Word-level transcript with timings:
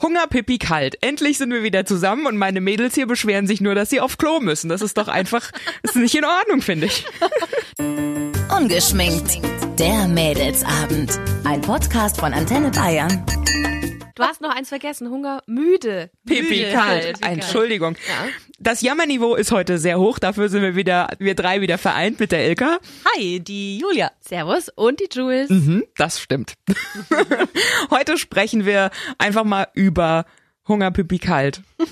Hunger, 0.00 0.28
Pipi, 0.28 0.58
kalt. 0.58 1.02
Endlich 1.02 1.38
sind 1.38 1.50
wir 1.52 1.64
wieder 1.64 1.84
zusammen 1.84 2.26
und 2.26 2.36
meine 2.36 2.60
Mädels 2.60 2.94
hier 2.94 3.08
beschweren 3.08 3.48
sich 3.48 3.60
nur, 3.60 3.74
dass 3.74 3.90
sie 3.90 4.00
auf 4.00 4.16
Klo 4.16 4.38
müssen. 4.38 4.68
Das 4.68 4.80
ist 4.80 4.96
doch 4.96 5.08
einfach, 5.08 5.50
ist 5.82 5.96
nicht 5.96 6.14
in 6.14 6.24
Ordnung, 6.24 6.62
finde 6.62 6.86
ich. 6.86 7.04
Ungeschminkt. 8.56 9.40
Der 9.76 10.06
Mädelsabend. 10.06 11.18
Ein 11.44 11.60
Podcast 11.62 12.18
von 12.20 12.32
Antenne 12.32 12.70
Bayern. 12.70 13.24
Du 14.18 14.24
hast 14.24 14.40
noch 14.40 14.50
eins 14.50 14.68
vergessen. 14.68 15.10
Hunger, 15.10 15.44
müde. 15.46 16.10
Pipi, 16.26 16.42
müde. 16.42 16.72
kalt. 16.72 17.22
Entschuldigung. 17.24 17.94
Das 18.58 18.82
Jammerniveau 18.82 19.36
ist 19.36 19.52
heute 19.52 19.78
sehr 19.78 20.00
hoch. 20.00 20.18
Dafür 20.18 20.48
sind 20.48 20.62
wir 20.62 20.74
wieder, 20.74 21.10
wir 21.20 21.36
drei 21.36 21.60
wieder 21.60 21.78
vereint 21.78 22.18
mit 22.18 22.32
der 22.32 22.44
Ilka. 22.48 22.78
Hi, 23.14 23.38
die 23.38 23.78
Julia. 23.78 24.10
Servus 24.18 24.70
und 24.74 24.98
die 24.98 25.08
Jules. 25.08 25.50
Mhm, 25.50 25.84
das 25.96 26.18
stimmt. 26.18 26.54
heute 27.90 28.18
sprechen 28.18 28.66
wir 28.66 28.90
einfach 29.18 29.44
mal 29.44 29.68
über 29.74 30.24
Hunger, 30.66 30.90
Pipi, 30.90 31.20
kalt. 31.20 31.62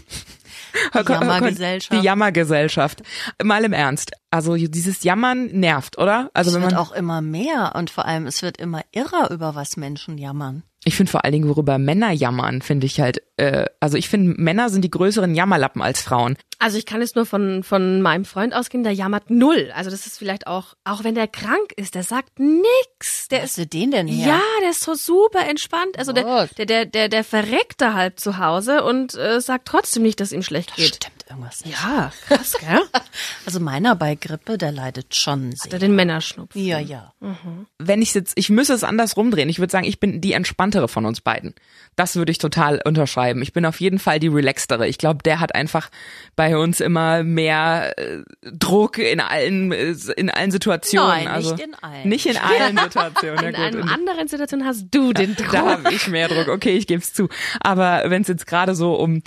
Die 0.95 1.11
Jammergesellschaft. 1.11 1.93
Die 1.93 2.05
Jammergesellschaft. 2.05 3.03
Mal 3.43 3.65
im 3.65 3.73
Ernst. 3.73 4.13
Also 4.31 4.57
dieses 4.57 5.05
Jammern 5.05 5.47
nervt, 5.47 5.97
oder? 5.97 6.31
Also 6.35 6.51
Es 6.51 6.57
wenn 6.57 6.63
wird 6.63 6.73
man, 6.73 6.81
auch 6.81 6.93
immer 6.93 7.23
mehr 7.23 7.73
und 7.77 7.89
vor 7.89 8.05
allem 8.05 8.27
es 8.27 8.43
wird 8.43 8.59
immer 8.59 8.83
irrer, 8.93 9.31
über 9.31 9.55
was 9.55 9.79
Menschen 9.79 10.19
jammern. 10.19 10.65
Ich 10.87 10.95
finde 10.95 11.11
vor 11.11 11.25
allen 11.25 11.33
Dingen, 11.33 11.49
worüber 11.49 11.79
Männer 11.79 12.13
jammern, 12.13 12.63
finde 12.63 12.87
ich 12.87 13.01
halt, 13.01 13.21
äh, 13.39 13.67
also 13.81 13.99
ich 13.99 14.09
finde, 14.09 14.41
Männer 14.41 14.71
sind 14.71 14.83
die 14.83 14.91
größeren 14.91 15.35
Jammerlappen 15.35 15.83
als 15.83 16.01
Frauen. 16.01 16.37
Also 16.61 16.79
ich 16.79 16.87
kann 16.87 17.01
jetzt 17.01 17.17
nur 17.17 17.27
von, 17.27 17.65
von 17.65 18.01
meinem 18.03 18.25
Freund 18.25 18.55
ausgehen, 18.55 18.85
der 18.85 18.93
jammert 18.93 19.29
null. 19.29 19.73
Also 19.75 19.91
das 19.91 20.07
ist 20.07 20.17
vielleicht 20.17 20.47
auch, 20.47 20.75
auch 20.85 21.03
wenn 21.03 21.17
der 21.17 21.27
krank 21.27 21.73
ist, 21.75 21.97
der 21.97 22.05
sagt 22.05 22.39
nix. 22.39 23.27
Der 23.29 23.41
Wo 23.41 23.45
ist 23.45 23.51
hast 23.51 23.59
du 23.59 23.67
den 23.67 23.91
denn 23.91 24.07
her? 24.07 24.29
Ja, 24.29 24.43
der 24.63 24.71
ist 24.71 24.85
so 24.85 24.95
super 24.95 25.49
entspannt. 25.49 25.99
Also 25.99 26.13
der, 26.13 26.23
Gott. 26.23 26.51
der, 26.57 26.67
der, 26.67 26.87
der, 26.87 27.09
der 27.09 27.25
verreckt 27.25 27.81
da 27.81 27.95
halb 27.95 28.21
zu 28.21 28.39
Hause 28.39 28.85
und 28.85 29.17
äh, 29.17 29.41
sagt 29.41 29.67
trotzdem 29.67 30.05
nicht, 30.05 30.21
dass 30.21 30.31
ihm 30.31 30.43
schlecht 30.43 30.77
geht. 30.77 30.95
Stimmt 30.95 31.16
irgendwas 31.29 31.65
nicht. 31.65 31.77
Ja, 31.83 32.13
krass, 32.29 32.57
gell? 32.61 32.81
Also 33.47 33.61
meiner 33.61 33.95
bei 33.97 34.15
Grippe, 34.15 34.59
der 34.59 34.73
leidet 34.73 35.15
schon 35.15 35.51
Hat 35.53 35.67
er 35.67 35.71
sehr. 35.71 35.79
den 35.79 35.95
Männerschnupfen. 35.95 36.63
Ja, 36.63 36.79
ja. 36.79 37.13
Wenn 37.79 38.03
ich 38.03 38.13
jetzt, 38.13 38.33
ich 38.37 38.51
müsste 38.51 38.75
es 38.75 38.85
anders 38.85 39.17
rumdrehen. 39.17 39.49
Ich 39.49 39.59
würde 39.59 39.71
sagen, 39.71 39.87
ich 39.87 40.01
bin 40.01 40.21
die 40.21 40.33
entspanntere 40.33 40.89
von 40.89 41.07
uns 41.07 41.21
beiden. 41.21 41.55
Das 41.95 42.17
würde 42.17 42.31
ich 42.33 42.39
total 42.39 42.81
unterschreiben. 42.85 43.41
Ich 43.43 43.53
bin 43.55 43.65
auf 43.65 43.81
jeden 43.81 43.99
Fall 43.99 44.21
die 44.21 44.27
relaxtere. 44.29 44.87
Ich 44.89 44.99
glaube, 44.99 45.23
der 45.23 45.41
hat 45.41 45.55
einfach 45.55 45.91
bei 46.35 46.57
uns 46.59 46.81
immer 46.81 47.23
mehr 47.23 47.95
äh, 47.99 48.23
Druck 48.53 48.99
in 48.99 49.21
allen 49.21 49.73
äh, 49.73 49.95
in 50.17 50.29
allen 50.29 50.51
Situationen. 50.51 51.09
Nein, 51.09 51.29
also 51.29 51.55
nicht 51.55 51.65
in 51.65 51.75
allen. 51.75 52.09
Nicht 52.09 52.27
in 52.27 52.37
allen 52.37 52.77
Situationen. 52.79 53.37
Ja, 53.37 53.49
In 53.49 53.55
gut. 53.55 53.57
einer 53.61 53.79
In- 53.83 53.89
anderen 53.89 54.29
Situation 54.29 54.65
hast 54.67 54.87
du 54.91 55.13
den 55.13 55.37
Druck. 55.37 55.53
da 55.53 55.65
habe 55.71 55.95
ich 55.95 56.09
mehr 56.09 56.29
Druck. 56.29 56.49
Okay, 56.49 56.77
ich 56.77 56.87
gebe 56.87 57.01
es 57.01 57.13
zu. 57.15 57.29
Aber 57.61 58.03
wenn 58.11 58.23
es 58.23 58.29
jetzt 58.29 58.47
gerade 58.47 58.75
so 58.75 58.95
um 58.95 59.23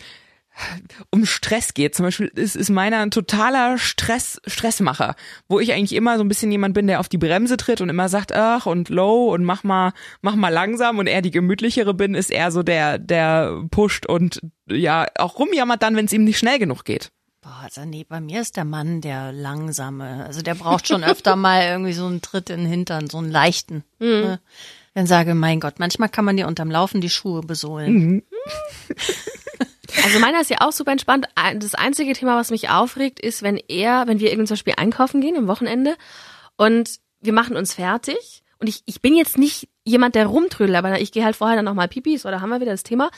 um 1.12 1.26
Stress 1.26 1.74
geht, 1.74 1.96
zum 1.96 2.06
Beispiel 2.06 2.32
ist, 2.36 2.56
ist 2.56 2.70
meiner 2.70 3.00
ein 3.00 3.12
totaler 3.12 3.78
Stress, 3.78 4.42
Stressmacher, 4.46 5.16
wo 5.48 5.60
ich 5.60 5.74
eigentlich 5.74 5.94
immer 5.94 6.18
so 6.18 6.24
ein 6.24 6.28
bisschen 6.28 6.52
jemand 6.52 6.74
bin, 6.74 6.88
der 6.88 7.00
auf 7.00 7.10
die 7.10 7.18
Bremse 7.18 7.58
tritt 7.58 7.82
und 7.82 7.90
immer 7.90 8.10
sagt, 8.10 8.34
ach 8.34 8.66
und 8.66 8.90
low 8.90 9.34
und 9.34 9.44
mach 9.44 9.64
mal, 9.64 9.94
mach 10.22 10.36
mal 10.36 10.50
langsam 10.50 10.98
und 10.98 11.08
er 11.08 11.22
die 11.22 11.32
gemütlichere 11.32 11.94
bin, 11.94 12.16
ist 12.16 12.32
eher 12.32 12.52
so 12.52 12.64
der, 12.64 12.98
der 12.98 13.64
pusht 13.72 14.06
und 14.06 14.42
ja, 14.70 15.08
auch 15.18 15.40
rumjammert 15.40 15.82
dann, 15.82 15.96
wenn 15.96 16.06
es 16.06 16.14
ihm 16.14 16.24
nicht 16.24 16.38
schnell 16.38 16.60
genug 16.60 16.86
geht. 16.86 17.12
Boah, 17.42 17.62
also 17.64 17.86
nee, 17.86 18.06
bei 18.08 18.20
mir 18.20 18.42
ist 18.42 18.58
der 18.58 18.66
Mann 18.66 19.00
der 19.00 19.32
langsame. 19.32 20.26
Also 20.26 20.42
der 20.42 20.56
braucht 20.56 20.88
schon 20.88 21.06
öfter 21.06 21.38
mal 21.38 21.64
irgendwie 21.64 21.94
so 21.94 22.06
einen 22.06 22.22
Tritt 22.22 22.50
in 22.50 22.60
den 22.60 22.70
Hintern, 22.70 23.10
so 23.10 23.18
einen 23.18 23.32
leichten. 23.32 23.86
Ne? 24.00 24.42
Dann 24.94 25.08
sage, 25.08 25.34
mein 25.36 25.62
Gott, 25.62 25.80
manchmal 25.80 26.10
kann 26.10 26.26
man 26.26 26.36
dir 26.36 26.48
unterm 26.48 26.70
Laufen 26.70 27.00
die 27.00 27.10
Schuhe 27.10 27.42
besohlen. 27.42 28.24
Also 30.04 30.20
meiner 30.20 30.42
ist 30.42 30.50
ja 30.50 30.58
auch 30.62 30.72
super 30.72 30.92
entspannt. 30.92 31.28
Das 31.56 31.76
einzige 31.76 32.14
Thema, 32.14 32.38
was 32.38 32.52
mich 32.52 32.70
aufregt, 32.70 33.20
ist, 33.20 33.44
wenn 33.44 33.58
er, 33.58 34.08
wenn 34.08 34.20
wir 34.20 34.32
irgendwie 34.32 34.48
zum 34.48 34.56
Beispiel 34.56 34.76
einkaufen 34.78 35.22
gehen 35.22 35.38
am 35.38 35.48
Wochenende 35.48 35.96
und 36.58 37.00
wir 37.22 37.34
machen 37.34 37.58
uns 37.58 37.74
fertig 37.74 38.44
und 38.60 38.68
ich, 38.68 38.84
ich 38.86 39.02
bin 39.02 39.16
jetzt 39.16 39.38
nicht 39.38 39.70
jemand, 39.84 40.16
der 40.16 40.28
rumtrödelt, 40.28 40.78
aber 40.78 41.00
ich 41.00 41.12
gehe 41.12 41.24
halt 41.26 41.36
vorher 41.36 41.56
dann 41.56 41.66
nochmal 41.66 41.88
Pipis 41.88 42.26
oder 42.26 42.42
haben 42.42 42.50
wir 42.50 42.62
wieder 42.62 42.72
das 42.72 42.84
Thema. 42.84 43.10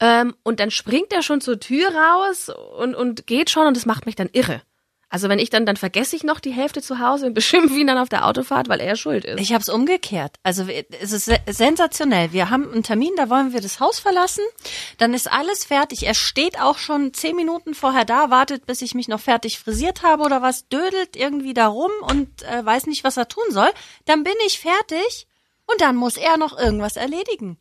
Ähm, 0.00 0.34
und 0.42 0.60
dann 0.60 0.70
springt 0.70 1.12
er 1.12 1.22
schon 1.22 1.40
zur 1.40 1.60
Tür 1.60 1.88
raus 1.88 2.50
und, 2.78 2.94
und 2.94 3.26
geht 3.26 3.50
schon 3.50 3.66
und 3.66 3.76
das 3.76 3.86
macht 3.86 4.06
mich 4.06 4.16
dann 4.16 4.30
irre. 4.32 4.62
Also 5.10 5.28
wenn 5.28 5.38
ich 5.38 5.50
dann, 5.50 5.66
dann 5.66 5.76
vergesse 5.76 6.16
ich 6.16 6.22
noch 6.24 6.40
die 6.40 6.52
Hälfte 6.52 6.80
zu 6.80 6.98
Hause 7.00 7.26
und 7.26 7.34
beschimpfe 7.40 7.74
ihn 7.74 7.88
dann 7.88 7.98
auf 7.98 8.08
der 8.08 8.26
Autofahrt, 8.26 8.68
weil 8.68 8.80
er 8.80 8.96
schuld 8.96 9.24
ist. 9.24 9.40
Ich 9.40 9.52
habe 9.52 9.60
es 9.62 9.68
umgekehrt. 9.68 10.36
Also 10.42 10.64
es 11.00 11.12
ist 11.12 11.24
se- 11.26 11.40
sensationell. 11.48 12.32
Wir 12.32 12.48
haben 12.50 12.72
einen 12.72 12.82
Termin, 12.82 13.10
da 13.16 13.28
wollen 13.28 13.52
wir 13.52 13.60
das 13.60 13.80
Haus 13.80 13.98
verlassen. 13.98 14.44
Dann 14.98 15.12
ist 15.12 15.30
alles 15.30 15.64
fertig. 15.64 16.04
Er 16.04 16.14
steht 16.14 16.60
auch 16.60 16.78
schon 16.78 17.12
zehn 17.12 17.36
Minuten 17.36 17.74
vorher 17.74 18.04
da, 18.04 18.30
wartet, 18.30 18.66
bis 18.66 18.82
ich 18.82 18.94
mich 18.94 19.08
noch 19.08 19.20
fertig 19.20 19.58
frisiert 19.58 20.02
habe 20.02 20.22
oder 20.22 20.42
was, 20.42 20.68
dödelt 20.68 21.16
irgendwie 21.16 21.54
da 21.54 21.66
rum 21.66 21.90
und 22.02 22.42
äh, 22.44 22.64
weiß 22.64 22.86
nicht, 22.86 23.04
was 23.04 23.16
er 23.16 23.28
tun 23.28 23.44
soll. 23.50 23.68
Dann 24.06 24.22
bin 24.24 24.34
ich 24.46 24.60
fertig 24.60 25.26
und 25.70 25.80
dann 25.80 25.96
muss 25.96 26.16
er 26.16 26.36
noch 26.36 26.58
irgendwas 26.58 26.96
erledigen. 26.96 27.58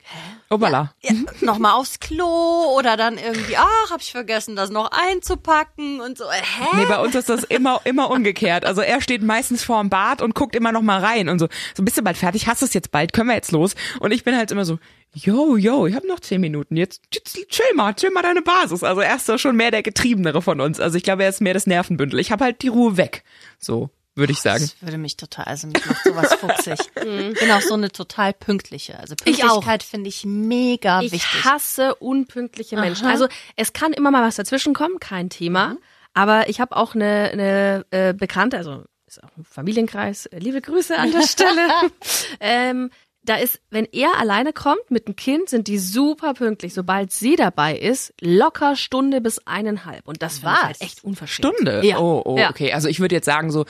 Obala. 0.49 0.93
Ja, 1.01 1.13
Nochmal 1.41 1.73
aufs 1.73 1.99
Klo 1.99 2.75
oder 2.77 2.97
dann 2.97 3.17
irgendwie, 3.17 3.57
ach, 3.57 3.91
hab 3.91 4.01
ich 4.01 4.11
vergessen, 4.11 4.55
das 4.55 4.69
noch 4.69 4.89
einzupacken 4.91 6.01
und 6.01 6.17
so. 6.17 6.25
Hä? 6.29 6.77
Nee, 6.77 6.85
bei 6.85 6.99
uns 6.99 7.15
ist 7.15 7.29
das 7.29 7.43
immer, 7.43 7.81
immer 7.83 8.09
umgekehrt. 8.09 8.65
Also 8.65 8.81
er 8.81 9.01
steht 9.01 9.21
meistens 9.21 9.63
vorm 9.63 9.89
Bad 9.89 10.21
und 10.21 10.35
guckt 10.35 10.55
immer 10.55 10.71
noch 10.71 10.81
mal 10.81 10.99
rein 10.99 11.29
und 11.29 11.39
so, 11.39 11.47
so 11.75 11.83
bist 11.83 11.97
du 11.97 12.01
bald 12.01 12.17
fertig, 12.17 12.47
hast 12.47 12.61
du 12.61 12.65
es 12.65 12.73
jetzt 12.73 12.91
bald, 12.91 13.13
können 13.13 13.29
wir 13.29 13.35
jetzt 13.35 13.51
los? 13.51 13.75
Und 13.99 14.11
ich 14.11 14.23
bin 14.23 14.35
halt 14.35 14.51
immer 14.51 14.65
so, 14.65 14.79
yo, 15.13 15.57
yo, 15.57 15.87
ich 15.87 15.95
habe 15.95 16.07
noch 16.07 16.19
zehn 16.19 16.41
Minuten, 16.41 16.77
jetzt, 16.77 17.01
jetzt 17.13 17.35
chill 17.49 17.75
mal, 17.75 17.93
chill 17.93 18.11
mal 18.11 18.21
deine 18.21 18.41
Basis. 18.41 18.83
Also 18.83 19.01
er 19.01 19.15
ist 19.15 19.27
doch 19.29 19.37
schon 19.39 19.55
mehr 19.55 19.71
der 19.71 19.83
Getriebenere 19.83 20.41
von 20.41 20.61
uns. 20.61 20.79
Also 20.79 20.97
ich 20.97 21.03
glaube, 21.03 21.23
er 21.23 21.29
ist 21.29 21.41
mehr 21.41 21.53
das 21.53 21.67
Nervenbündel. 21.67 22.19
Ich 22.19 22.31
habe 22.31 22.45
halt 22.45 22.61
die 22.61 22.67
Ruhe 22.67 22.97
weg. 22.97 23.23
So, 23.59 23.89
würde 24.19 24.33
ich 24.33 24.39
sagen. 24.41 24.61
Das 24.61 24.75
würde 24.81 24.97
mich 24.99 25.17
total, 25.17 25.45
also 25.45 25.67
mich 25.67 25.83
macht 25.85 26.03
sowas 26.03 26.33
fuchsig. 26.35 26.79
Ich 26.99 27.39
bin 27.39 27.51
auch 27.51 27.61
so 27.61 27.73
eine 27.73 27.91
total 27.91 28.33
pünktliche. 28.33 28.99
Also 28.99 29.15
Ich 29.25 29.43
auch. 29.43 29.47
Pünktlichkeit 29.61 29.83
finde 29.83 30.09
ich 30.09 30.25
mega 30.25 31.01
Ich 31.01 31.11
wichtig. 31.11 31.43
hasse 31.45 31.95
unpünktliche 31.95 32.75
Menschen. 32.77 33.07
Also 33.07 33.27
es 33.55 33.73
kann 33.73 33.93
immer 33.93 34.11
mal 34.11 34.23
was 34.23 34.35
dazwischen 34.35 34.73
kommen, 34.73 34.99
kein 34.99 35.29
Thema. 35.29 35.77
Aber 36.13 36.49
ich 36.49 36.59
habe 36.59 36.75
auch 36.75 36.93
eine, 36.95 37.29
eine 37.31 37.85
äh, 37.91 38.13
Bekannte, 38.13 38.57
also 38.57 38.83
ist 39.07 39.23
auch 39.23 39.29
ein 39.37 39.45
Familienkreis, 39.45 40.29
liebe 40.33 40.61
Grüße 40.61 40.95
an 40.97 41.11
der 41.11 41.21
Stelle. 41.23 41.67
ähm, 42.39 42.91
da 43.23 43.35
ist, 43.35 43.59
wenn 43.69 43.85
er 43.91 44.17
alleine 44.17 44.53
kommt 44.53 44.89
mit 44.89 45.05
einem 45.07 45.15
Kind, 45.15 45.49
sind 45.49 45.67
die 45.67 45.77
super 45.77 46.33
pünktlich. 46.33 46.73
Sobald 46.73 47.11
sie 47.11 47.35
dabei 47.35 47.77
ist, 47.77 48.13
locker 48.21 48.75
Stunde 48.75 49.19
bis 49.21 49.39
eineinhalb. 49.45 50.07
Und 50.07 50.21
das 50.23 50.41
war 50.41 50.63
halt 50.63 50.81
echt 50.81 51.03
unverschämt. 51.03 51.53
Stunde? 51.55 51.85
Ja. 51.85 51.99
Oh, 51.99 52.21
oh, 52.25 52.37
Ja. 52.37 52.49
okay. 52.49 52.71
Also 52.73 52.87
ich 52.87 52.99
würde 52.99 53.15
jetzt 53.15 53.25
sagen 53.25 53.51
so, 53.51 53.65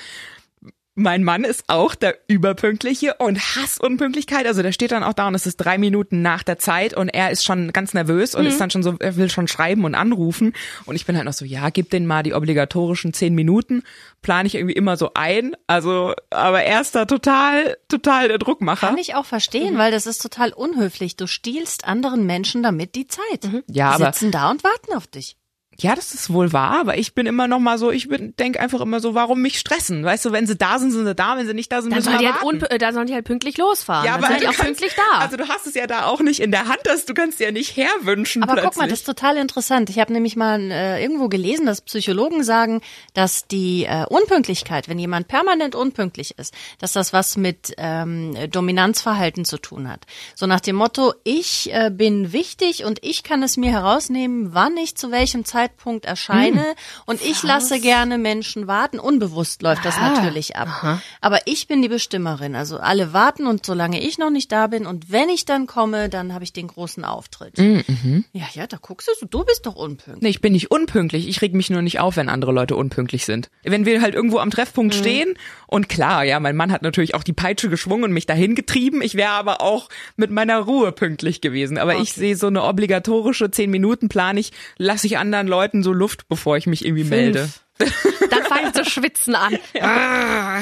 mein 0.96 1.24
Mann 1.24 1.46
ist 1.46 1.64
auch 1.68 1.96
der 1.96 2.18
Überpünktliche 2.28 3.16
und 3.20 3.40
hasst 3.40 3.82
Unpünktlichkeit. 3.82 4.46
Also 4.46 4.62
der 4.62 4.72
steht 4.74 4.92
dann 4.92 5.04
auch 5.04 5.14
da 5.14 5.28
und 5.28 5.36
es 5.36 5.46
ist 5.46 5.56
drei 5.58 5.78
Minuten 5.78 6.22
nach 6.22 6.44
der 6.44 6.60
Zeit 6.60 6.94
und 6.94 7.08
er 7.10 7.32
ist 7.32 7.46
schon 7.46 7.72
ganz 7.72 7.94
nervös 7.94 8.36
und 8.36 8.46
ist 8.46 8.60
dann 8.60 8.70
schon 8.70 8.84
so, 8.84 8.96
er 9.00 9.16
will 9.16 9.30
schon 9.30 9.48
schreiben 9.48 9.86
und 9.86 9.96
anrufen. 9.96 10.54
Und 10.86 10.96
ich 10.96 11.06
bin 11.06 11.16
halt 11.16 11.26
noch 11.26 11.34
so, 11.34 11.46
ja, 11.46 11.70
gib 11.70 11.90
den 11.90 12.06
mal 12.06 12.24
die 12.24 12.34
obligatorischen 12.34 13.14
zehn 13.14 13.34
Minuten. 13.34 13.84
Plane 14.22 14.48
ich 14.48 14.56
irgendwie 14.56 14.74
immer 14.74 14.98
so 14.98 15.12
ein. 15.14 15.56
Also, 15.68 16.14
aber 16.32 16.64
er 16.64 16.82
ist 16.82 16.96
da 16.96 17.06
total, 17.06 17.78
total 17.88 18.28
der 18.28 18.38
Druckmacher. 18.38 18.88
Kann 18.88 18.98
ich 18.98 19.16
auch 19.16 19.26
verstehen, 19.26 19.78
weil 19.78 19.92
das 19.92 20.06
ist 20.06 20.22
total 20.22 20.52
unhöflich. 20.52 21.16
Du 21.16 21.28
stiehlst 21.28 21.86
anderen 21.86 22.26
Menschen 22.26 22.62
damit 22.62 22.96
die 22.96 23.08
Zeit. 23.08 23.46
Ja, 23.68 23.96
die 23.96 24.04
aber- 24.04 24.12
sitzen 24.12 24.32
da 24.32 24.52
und 24.52 24.66
warten 24.66 24.94
auf 24.94 25.08
dich. 25.08 25.38
Ja, 25.82 25.96
das 25.96 26.14
ist 26.14 26.32
wohl 26.32 26.52
wahr, 26.54 26.80
aber 26.82 26.98
ich 26.98 27.14
bin 27.14 27.26
immer 27.26 27.48
noch 27.48 27.60
mal 27.60 27.78
so, 27.78 27.90
ich 27.92 28.08
bin, 28.10 28.34
denk 28.38 28.60
einfach 28.60 28.82
immer 28.82 29.00
so, 29.00 29.16
warum 29.16 29.42
mich 29.42 29.60
stressen? 29.60 30.04
Weißt 30.04 30.26
du, 30.26 30.32
wenn 30.32 30.46
sie 30.46 30.56
da 30.58 30.78
sind, 30.78 30.92
sind 30.92 31.06
sie 31.06 31.16
da, 31.16 31.38
wenn 31.38 31.48
sie 31.48 31.54
nicht 31.54 31.72
da 31.72 31.82
sind, 31.82 31.92
Dann 31.92 32.00
müssen 32.00 32.20
wir 32.20 32.34
halt 32.34 32.44
warten. 32.44 32.64
äh, 32.66 32.78
dann 32.78 32.94
sollen 32.94 33.08
die 33.08 33.14
halt 33.14 33.26
pünktlich 33.26 33.58
losfahren. 33.58 34.06
Ja, 34.06 34.16
dann 34.16 34.24
aber 34.26 34.34
sind 34.34 34.42
die 34.42 34.46
du 34.46 34.50
auch 34.52 34.56
kannst- 34.56 34.66
pünktlich 34.82 34.94
da. 34.96 35.20
Also 35.20 35.38
du 35.38 35.48
hast 35.48 35.68
es 35.68 35.76
ja 35.76 35.88
da 35.88 36.06
auch 36.06 36.20
nicht 36.20 36.40
in 36.42 36.52
der 36.52 36.68
Hand, 36.68 36.80
dass 36.84 37.06
du 37.06 37.14
kannst 37.14 37.40
ja 37.40 37.52
nicht 37.52 37.78
herwünschen 37.78 38.44
Aber 38.44 38.54
plötzlich. 38.54 38.72
guck 38.74 38.78
mal, 38.82 38.90
das 38.90 39.00
ist 39.00 39.06
total 39.06 39.38
interessant. 39.38 39.90
Ich 39.90 40.00
habe 40.00 40.12
nämlich 40.12 40.36
mal 40.36 40.60
äh, 40.72 41.02
irgendwo 41.02 41.30
gelesen, 41.30 41.66
dass 41.66 41.82
Psychologen 41.82 42.44
sagen, 42.44 42.82
dass 43.14 43.48
die 43.48 43.86
äh, 43.86 44.06
Unpünktlichkeit, 44.10 44.90
wenn 44.90 45.00
jemand 45.00 45.28
permanent 45.30 45.76
unpünktlich 45.76 46.38
ist, 46.38 46.54
dass 46.80 46.92
das 46.94 47.14
was 47.14 47.38
mit 47.38 47.74
ähm, 47.78 48.36
Dominanzverhalten 48.52 49.46
zu 49.46 49.58
tun 49.58 49.90
hat. 49.90 50.06
So 50.36 50.46
nach 50.46 50.60
dem 50.60 50.76
Motto, 50.76 51.14
ich 51.24 51.72
äh, 51.74 51.90
bin 51.90 52.34
wichtig 52.34 52.84
und 52.84 53.00
ich 53.04 53.24
kann 53.24 53.44
es 53.44 53.56
mir 53.58 53.72
herausnehmen, 53.72 54.50
wann 54.54 54.76
ich 54.78 54.96
zu 54.96 55.12
welchem 55.12 55.46
Zeitpunkt 55.46 55.69
Zeitpunkt 55.70 56.06
erscheine 56.06 56.64
und 57.06 57.22
ich 57.24 57.44
lasse 57.44 57.80
gerne 57.80 58.18
Menschen 58.18 58.68
warten. 58.68 59.00
Unbewusst 59.00 59.62
läuft 59.62 59.86
das 59.86 59.98
Ah, 59.98 60.14
natürlich 60.14 60.56
ab. 60.56 61.00
Aber 61.22 61.40
ich 61.46 61.68
bin 61.68 61.82
die 61.82 61.88
Bestimmerin. 61.88 62.56
Also 62.56 62.78
alle 62.78 63.14
warten 63.14 63.48
und 63.48 63.66
solange 63.66 64.02
ich 64.02 64.18
noch 64.18 64.30
nicht 64.30 64.52
da 64.52 64.68
bin 64.68 64.86
und 64.86 65.12
wenn 65.12 65.30
ich 65.30 65.46
dann 65.46 65.68
komme, 65.68 66.10
dann 66.10 66.34
habe 66.34 66.44
ich 66.44 66.54
den 66.54 66.68
großen 66.68 67.04
Auftritt. 67.06 67.58
Mhm, 67.58 68.26
Ja, 68.34 68.46
ja, 68.54 68.68
da 68.68 68.78
guckst 68.78 69.10
du, 69.22 69.26
du 69.26 69.44
bist 69.46 69.66
doch 69.66 69.76
unpünktlich. 69.76 70.22
Nee, 70.22 70.30
ich 70.30 70.42
bin 70.42 70.54
nicht 70.54 70.72
unpünktlich. 70.72 71.28
Ich 71.28 71.42
reg 71.42 71.54
mich 71.54 71.70
nur 71.70 71.82
nicht 71.82 72.00
auf, 72.00 72.18
wenn 72.18 72.30
andere 72.30 72.52
Leute 72.52 72.76
unpünktlich 72.76 73.26
sind. 73.26 73.50
Wenn 73.64 73.86
wir 73.86 74.02
halt 74.02 74.16
irgendwo 74.16 74.40
am 74.40 74.50
Treffpunkt 74.52 74.96
Mhm. 74.96 75.00
stehen 75.00 75.34
und 75.68 75.90
klar, 75.90 76.24
ja, 76.24 76.40
mein 76.40 76.56
Mann 76.56 76.72
hat 76.72 76.82
natürlich 76.82 77.16
auch 77.16 77.24
die 77.24 77.34
Peitsche 77.34 77.70
geschwungen 77.70 78.06
und 78.06 78.12
mich 78.14 78.26
dahin 78.26 78.56
getrieben. 78.56 79.02
Ich 79.02 79.16
wäre 79.16 79.32
aber 79.32 79.62
auch 79.62 79.90
mit 80.16 80.32
meiner 80.32 80.60
Ruhe 80.60 80.92
pünktlich 80.92 81.42
gewesen. 81.42 81.78
Aber 81.78 81.96
ich 81.98 82.14
sehe 82.14 82.36
so 82.36 82.48
eine 82.48 82.64
obligatorische 82.64 83.52
zehn 83.52 83.70
Minuten 83.70 84.10
Plan 84.10 84.38
ich, 84.38 84.52
lasse 84.78 85.06
ich 85.08 85.18
anderen 85.18 85.48
Leuten 85.48 85.59
so 85.84 85.94
Luft, 85.94 86.28
bevor 86.28 86.58
ich 86.58 86.68
mich 86.68 86.86
irgendwie 86.86 87.04
melde. 87.04 87.50
Dann 87.78 88.44
fange 88.44 88.68
ich 88.68 88.74
zu 88.74 88.86
schwitzen 88.86 89.36
an. 89.36 89.58
Ah. 89.82 90.62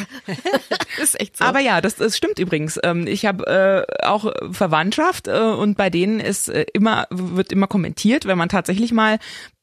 ist 1.01 1.19
echt 1.19 1.38
so. 1.38 1.45
Aber 1.45 1.59
ja, 1.59 1.81
das, 1.81 1.95
das 1.95 2.15
stimmt 2.15 2.39
übrigens. 2.39 2.79
Ähm, 2.83 3.07
Ich 3.07 3.25
habe 3.25 3.85
äh, 3.99 4.05
auch 4.05 4.31
Verwandtschaft 4.51 5.27
äh, 5.27 5.39
und 5.39 5.77
bei 5.77 5.89
denen 5.89 6.19
ist 6.19 6.49
äh, 6.49 6.65
immer 6.73 7.07
wird 7.09 7.51
immer 7.51 7.67
kommentiert, 7.67 8.25
wenn 8.25 8.38
man 8.38 8.49
tatsächlich 8.49 8.91
mal 8.91 9.17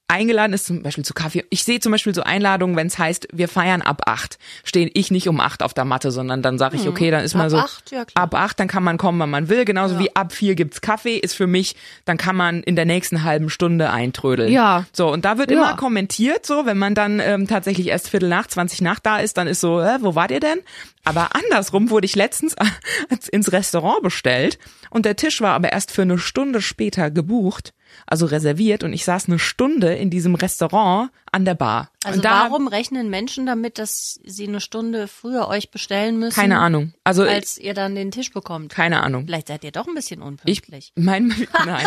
eingeladen 0.06 0.52
ist, 0.52 0.66
zum 0.66 0.82
Beispiel 0.82 1.04
zu 1.04 1.14
Kaffee. 1.14 1.44
Ich 1.48 1.64
sehe 1.64 1.80
zum 1.80 1.90
Beispiel 1.90 2.14
so 2.14 2.22
Einladungen, 2.22 2.76
wenn 2.76 2.86
es 2.86 2.98
heißt, 2.98 3.28
wir 3.32 3.48
feiern 3.48 3.80
ab 3.80 4.02
acht, 4.06 4.38
stehe 4.62 4.90
ich 4.92 5.10
nicht 5.10 5.28
um 5.28 5.40
acht 5.40 5.62
auf 5.62 5.72
der 5.72 5.86
Matte, 5.86 6.10
sondern 6.10 6.42
dann 6.42 6.58
sage 6.58 6.76
ich, 6.76 6.86
okay, 6.88 7.10
dann 7.10 7.24
ist 7.24 7.34
mal 7.34 7.44
Ab 7.44 7.50
so 7.50 7.56
acht, 7.58 7.90
ja, 7.90 8.04
ab 8.14 8.34
acht, 8.34 8.60
dann 8.60 8.68
kann 8.68 8.82
man 8.84 8.98
kommen, 8.98 9.18
wann 9.18 9.30
man 9.30 9.48
will. 9.48 9.64
Genauso 9.64 9.98
wie 9.98 10.14
ab 10.14 10.32
vier 10.32 10.54
gibt's 10.56 10.82
Kaffee, 10.82 11.16
ist 11.16 11.34
für 11.34 11.46
mich, 11.46 11.74
dann 12.04 12.18
kann 12.18 12.36
man 12.36 12.62
in 12.62 12.76
der 12.76 12.84
nächsten 12.84 13.24
halben 13.24 13.48
Stunde 13.48 13.90
eintrödeln. 13.90 14.52
Ja. 14.52 14.84
So, 14.92 15.10
und 15.10 15.24
da 15.24 15.38
wird 15.38 15.50
Ja. 15.50 15.56
immer 15.56 15.76
kommentiert, 15.76 16.44
so, 16.44 16.66
wenn 16.66 16.78
man 16.78 16.94
dann 16.94 17.18
ähm, 17.20 17.48
tatsächlich 17.48 17.88
erst 17.88 18.10
Viertel 18.10 18.28
nach, 18.28 18.46
20 18.46 18.82
nach 18.82 19.00
da 19.00 19.18
ist, 19.18 19.38
dann 19.38 19.46
ist 19.46 19.60
so, 19.60 19.80
äh, 19.80 19.98
wo 20.02 20.14
wart 20.14 20.30
ihr 20.30 20.40
denn? 20.40 20.58
Aber 21.04 21.30
andersrum 21.34 21.88
wurde 21.90 22.04
ich 22.04 22.14
letztens 22.14 22.54
ins 23.32 23.52
Restaurant 23.52 24.02
bestellt 24.02 24.58
und 24.90 25.06
der 25.06 25.16
Tisch 25.16 25.40
war 25.40 25.54
aber 25.54 25.72
erst 25.72 25.90
für 25.90 26.02
eine 26.02 26.18
Stunde 26.18 26.60
später 26.62 27.10
gebucht, 27.10 27.72
also 28.06 28.26
reserviert 28.26 28.84
und 28.84 28.92
ich 28.92 29.04
saß 29.04 29.28
eine 29.28 29.38
Stunde 29.38 29.94
in 29.94 30.10
diesem 30.10 30.34
Restaurant 30.34 31.10
an 31.32 31.44
der 31.44 31.54
Bar. 31.54 31.90
Also 32.04 32.18
und 32.18 32.24
da, 32.24 32.44
warum 32.44 32.68
rechnen 32.68 33.10
Menschen 33.10 33.46
damit, 33.46 33.78
dass 33.78 34.20
sie 34.24 34.46
eine 34.48 34.60
Stunde 34.60 35.08
früher 35.08 35.48
euch 35.48 35.70
bestellen 35.70 36.18
müssen? 36.18 36.34
Keine 36.38 36.58
Ahnung. 36.58 36.92
Also, 37.04 37.22
Als 37.24 37.58
ihr 37.58 37.74
dann 37.74 37.94
den 37.94 38.10
Tisch 38.10 38.32
bekommt. 38.32 38.72
keine 38.72 39.02
Ahnung. 39.02 39.24
Vielleicht 39.26 39.48
seid 39.48 39.64
ihr 39.64 39.72
doch 39.72 39.86
ein 39.86 39.94
bisschen 39.94 40.20
Ich, 40.20 40.26
unpünktlich. 40.26 40.92
mein, 40.96 41.28
nein. 41.66 41.86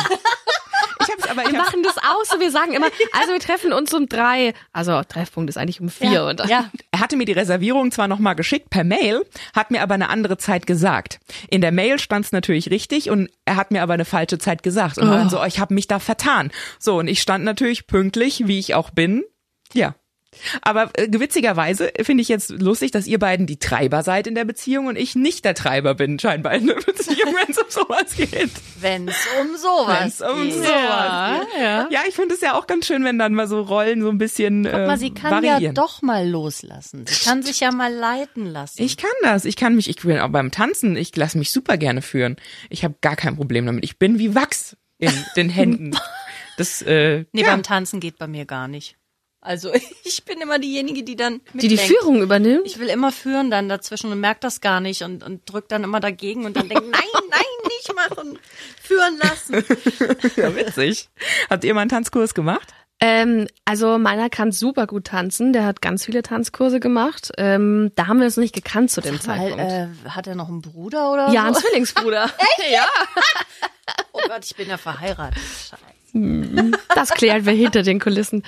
Hab's 1.18 1.30
aber, 1.30 1.50
wir 1.50 1.58
machen 1.58 1.84
das 1.84 1.98
auch 1.98 2.24
so. 2.25 2.40
Wir 2.40 2.52
sagen 2.52 2.74
immer, 2.74 2.88
also 3.12 3.34
wir 3.34 3.40
treffen 3.40 3.74
uns 3.74 3.94
um 3.94 4.08
drei. 4.08 4.54
Also 4.72 5.02
Treffpunkt 5.04 5.50
ist 5.50 5.58
eigentlich 5.58 5.81
um 5.81 5.90
vier. 5.90 6.25
und 6.25 6.40
dann, 6.40 6.50
ja. 6.50 6.69
Er 6.92 7.00
hatte 7.00 7.16
mir 7.16 7.25
die 7.25 7.34
Reservierung 7.34 7.92
zwar 7.92 8.08
nochmal 8.08 8.36
geschickt 8.36 8.69
per 8.69 8.84
Mail, 8.84 9.25
hat 9.56 9.72
mir 9.72 9.81
aber 9.81 9.94
eine 9.96 10.10
andere 10.10 10.38
Zeit 10.38 10.68
gesagt. 10.68 11.19
In 11.50 11.62
der 11.62 11.72
Mail 11.72 12.00
stand's 12.00 12.31
natürlich 12.31 12.69
richtig 12.72 13.10
und 13.10 13.30
er 13.46 13.56
hat 13.56 13.72
mir 13.72 13.81
aber 13.81 13.94
eine 13.94 14.06
falsche 14.06 14.38
Zeit 14.38 14.64
gesagt. 14.64 14.98
Und 14.98 15.10
war 15.10 15.18
dann 15.18 15.30
so, 15.30 15.42
oh, 15.42 15.46
ich 15.46 15.60
habe 15.60 15.74
mich 15.74 15.88
da 15.88 16.00
vertan. 16.00 16.52
So, 16.80 17.00
und 17.00 17.08
ich 17.08 17.22
stand 17.22 17.44
natürlich 17.44 17.88
pünktlich, 17.88 18.48
wie 18.48 18.60
ich 18.60 18.75
auch 18.75 18.90
bin. 18.90 19.24
Ja. 19.74 19.96
Aber 20.62 20.89
äh, 20.94 21.07
witzigerweise 21.12 21.92
finde 22.01 22.22
ich 22.22 22.28
jetzt 22.30 22.50
lustig, 22.50 22.92
dass 22.92 23.07
ihr 23.07 23.19
beiden 23.19 23.48
die 23.48 23.57
Treiber 23.60 24.04
seid 24.04 24.28
in 24.28 24.36
der 24.36 24.45
Beziehung 24.45 24.88
und 24.88 24.98
ich 24.98 25.16
nicht 25.16 25.45
der 25.45 25.56
Treiber 25.56 25.95
bin, 25.95 26.19
scheinbar 26.19 26.54
in 26.54 26.68
der 26.68 26.75
Beziehung, 26.75 27.36
wenn 27.36 27.50
es 27.50 27.57
um 27.57 27.69
sowas 27.69 28.16
geht. 28.16 28.51
Wenn 28.80 29.07
es 29.07 29.28
um 29.42 29.56
sowas 29.57 30.01
Wenn's 30.01 30.22
um 30.22 30.44
geht. 30.44 30.54
sowas 30.54 31.45
geht. 31.51 31.62
ja. 31.62 31.88
Ja, 31.89 32.00
ich 32.07 32.16
finde 32.16 32.36
es 32.36 32.42
ja 32.42 32.54
auch 32.57 32.68
ganz 32.68 32.86
schön, 32.88 33.04
wenn 33.04 33.18
dann 33.19 33.34
mal 33.34 33.48
so 33.48 33.62
Rollen 33.62 34.01
so 34.01 34.10
ein 34.10 34.18
bisschen 34.18 34.63
Guck 34.63 34.74
mal, 34.74 34.94
äh, 34.94 34.98
sie 34.98 35.13
kann 35.13 35.31
variieren. 35.31 35.62
ja 35.62 35.72
doch 35.72 36.01
mal 36.01 36.28
loslassen. 36.28 37.06
Sie 37.07 37.24
kann 37.25 37.44
sich 37.44 37.60
ja 37.60 37.72
mal 37.72 37.94
leiten 37.94 38.45
lassen. 38.45 38.81
Ich 38.81 38.98
kann 38.98 39.10
das. 39.24 39.45
Ich 39.45 39.56
kann 39.56 39.75
mich, 39.75 39.90
ich 39.90 39.98
bin 39.98 40.19
auch 40.19 40.30
beim 40.30 40.51
Tanzen, 40.51 40.95
ich 40.95 41.16
lasse 41.16 41.38
mich 41.38 41.51
super 41.51 41.78
gerne 41.78 42.01
führen. 42.01 42.36
Ich 42.69 42.83
habe 42.83 42.95
gar 43.01 43.16
kein 43.16 43.36
Problem 43.36 43.66
damit. 43.66 43.83
Ich 43.83 43.98
bin 44.00 44.19
wie 44.19 44.36
Wachs 44.36 44.78
in 45.00 45.12
den 45.36 45.50
Händen. 45.57 45.98
Das, 46.57 46.81
äh, 46.81 47.25
nee, 47.33 47.42
ja. 47.42 47.51
beim 47.51 47.63
Tanzen 47.63 48.00
geht 48.00 48.18
bei 48.18 48.28
mir 48.28 48.45
gar 48.45 48.68
nicht. 48.68 48.98
Also 49.42 49.72
ich 50.04 50.25
bin 50.25 50.42
immer 50.42 50.60
diejenige, 50.60 51.04
die 51.04 51.16
dann 51.16 51.42
Die 51.54 51.68
die 51.68 51.75
mitlenkt. 51.75 51.94
Führung 52.00 52.22
übernimmt. 52.22 52.66
Ich 52.66 52.80
will 52.80 52.88
immer 52.89 53.12
führen 53.12 53.51
dann 53.51 53.69
dazwischen 53.69 54.12
und 54.12 54.19
merke 54.19 54.39
das 54.42 54.62
gar 54.62 54.81
nicht 54.81 55.04
und, 55.04 55.24
und 55.24 55.42
drück 55.51 55.68
dann 55.69 55.84
immer 55.84 56.00
dagegen 56.00 56.45
und 56.45 56.57
dann 56.57 56.68
denke, 56.69 56.86
nein, 56.89 57.01
nein, 57.30 57.42
nicht 57.68 57.94
machen, 57.95 58.39
führen 58.81 59.18
lassen. 59.19 59.63
ja, 60.36 60.56
witzig. 60.56 61.10
Habt 61.50 61.63
ihr 61.63 61.74
mal 61.74 61.81
einen 61.81 61.89
Tanzkurs 61.89 62.34
gemacht? 62.34 62.74
Ähm, 63.00 63.48
also 63.63 64.00
meiner 64.00 64.28
kann 64.28 64.51
super 64.51 64.88
gut 64.88 65.06
tanzen. 65.06 65.54
Der 65.54 65.66
hat 65.66 65.83
ganz 65.83 66.04
viele 66.06 66.24
Tanzkurse 66.24 66.80
gemacht. 66.80 67.31
Ähm, 67.38 67.92
da 67.94 68.07
haben 68.07 68.18
wir 68.18 68.25
uns 68.25 68.38
nicht 68.38 68.56
gekannt 68.56 68.90
zu 68.90 69.01
dem 69.01 69.13
Weil, 69.13 69.19
Zeitpunkt. 69.22 69.60
äh, 70.06 70.10
hat 70.10 70.25
er 70.25 70.33
noch 70.33 70.48
einen 70.48 70.63
Bruder 70.63 71.13
oder 71.13 71.30
ja, 71.30 71.44
ein 71.44 71.54
so? 71.54 71.60
Zwillingsbruder. 71.60 72.28
ja. 72.72 72.88
Oh 74.13 74.19
Gott, 74.28 74.44
ich 74.44 74.56
bin 74.56 74.68
ja 74.68 74.78
verheiratet. 74.78 75.38
Scheiße. 75.69 75.83
Das 76.96 77.12
klären 77.12 77.46
wir 77.46 77.54
hinter 77.54 77.84
den 77.84 78.00
Kulissen. 78.00 78.44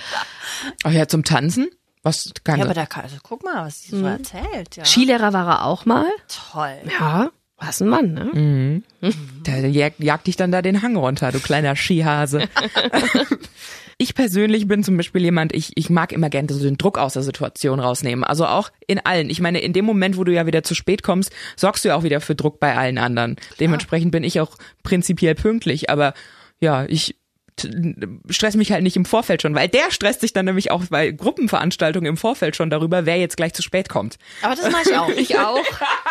Ach 0.83 0.92
ja, 0.92 1.07
zum 1.07 1.24
Tanzen? 1.24 1.69
Was 2.04 2.31
kann 2.44 2.60
Ja, 2.60 2.66
aber 2.66 2.74
da 2.74 2.86
kann, 2.86 3.04
also 3.04 3.18
guck 3.21 3.44
mal, 3.44 3.66
was 3.66 3.83
sie 3.83 3.98
so 3.98 4.06
erzählt. 4.06 4.75
Ja. 4.75 4.86
Skilehrer 4.86 5.33
war 5.33 5.48
er 5.48 5.66
auch 5.66 5.86
mal. 5.86 6.10
Toll. 6.51 6.77
Ja, 7.00 7.30
was 7.57 7.81
ein 7.81 7.89
Mann, 7.89 8.13
ne? 8.13 8.81
Der 9.45 9.69
jagt, 9.69 10.00
jagt 10.00 10.27
dich 10.27 10.38
dann 10.38 10.51
da 10.51 10.62
den 10.62 10.81
Hang 10.81 10.95
runter, 10.95 11.31
du 11.31 11.39
kleiner 11.39 11.75
Skihase. 11.75 12.48
Ich 14.01 14.16
persönlich 14.16 14.66
bin 14.66 14.81
zum 14.81 14.95
Beispiel 14.95 15.24
jemand, 15.24 15.54
ich, 15.54 15.74
ich 15.75 15.89
mag 15.89 16.13
immer 16.13 16.30
gerne 16.30 16.48
so 16.54 16.63
den 16.63 16.77
Druck 16.77 16.98
aus 16.98 17.13
der 17.13 17.21
Situation 17.21 17.81
rausnehmen. 17.81 18.24
Also 18.24 18.45
auch 18.45 18.69
in 18.88 19.00
allen. 19.00 19.30
Ich 19.30 19.42
meine, 19.42 19.60
in 19.60 19.74
dem 19.74 19.83
Moment, 19.83 20.16
wo 20.16 20.24
du 20.24 20.33
ja 20.33 20.45
wieder 20.45 20.63
zu 20.63 20.74
spät 20.74 21.04
kommst, 21.04 21.33
sorgst 21.57 21.83
du 21.83 21.89
ja 21.89 21.98
auch 21.98 22.04
wieder 22.04 22.21
für 22.21 22.33
Druck 22.33 22.62
bei 22.62 22.77
allen 22.77 22.98
anderen. 22.98 23.36
Dementsprechend 23.60 24.13
bin 24.13 24.24
ich 24.24 24.39
auch 24.39 24.56
prinzipiell 24.83 25.36
pünktlich. 25.36 25.89
Aber 25.89 26.13
ja, 26.62 26.86
ich 26.86 27.18
stress 28.29 28.56
mich 28.56 28.71
halt 28.71 28.83
nicht 28.83 28.95
im 28.95 29.06
Vorfeld 29.06 29.41
schon, 29.41 29.56
weil 29.56 29.67
der 29.67 29.91
stresst 29.91 30.21
sich 30.21 30.33
dann 30.33 30.45
nämlich 30.45 30.71
auch 30.71 30.83
bei 30.89 31.11
Gruppenveranstaltungen 31.11 32.07
im 32.07 32.17
Vorfeld 32.17 32.56
schon 32.56 32.69
darüber, 32.69 33.06
wer 33.06 33.17
jetzt 33.17 33.38
gleich 33.38 33.53
zu 33.53 33.61
spät 33.61 33.89
kommt. 33.89 34.17
Aber 34.41 34.56
das 34.56 34.71
mache 34.71 34.89
ich 34.89 34.97
auch. 34.97 35.09
Ich 35.09 35.39
auch. 35.39 35.63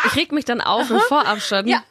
Ich 0.06 0.16
reg 0.16 0.32
mich 0.32 0.44
dann 0.44 0.60
auf 0.60 0.90
im 0.90 1.00
Vorab 1.00 1.40
schon. 1.40 1.66
Ja. 1.66 1.82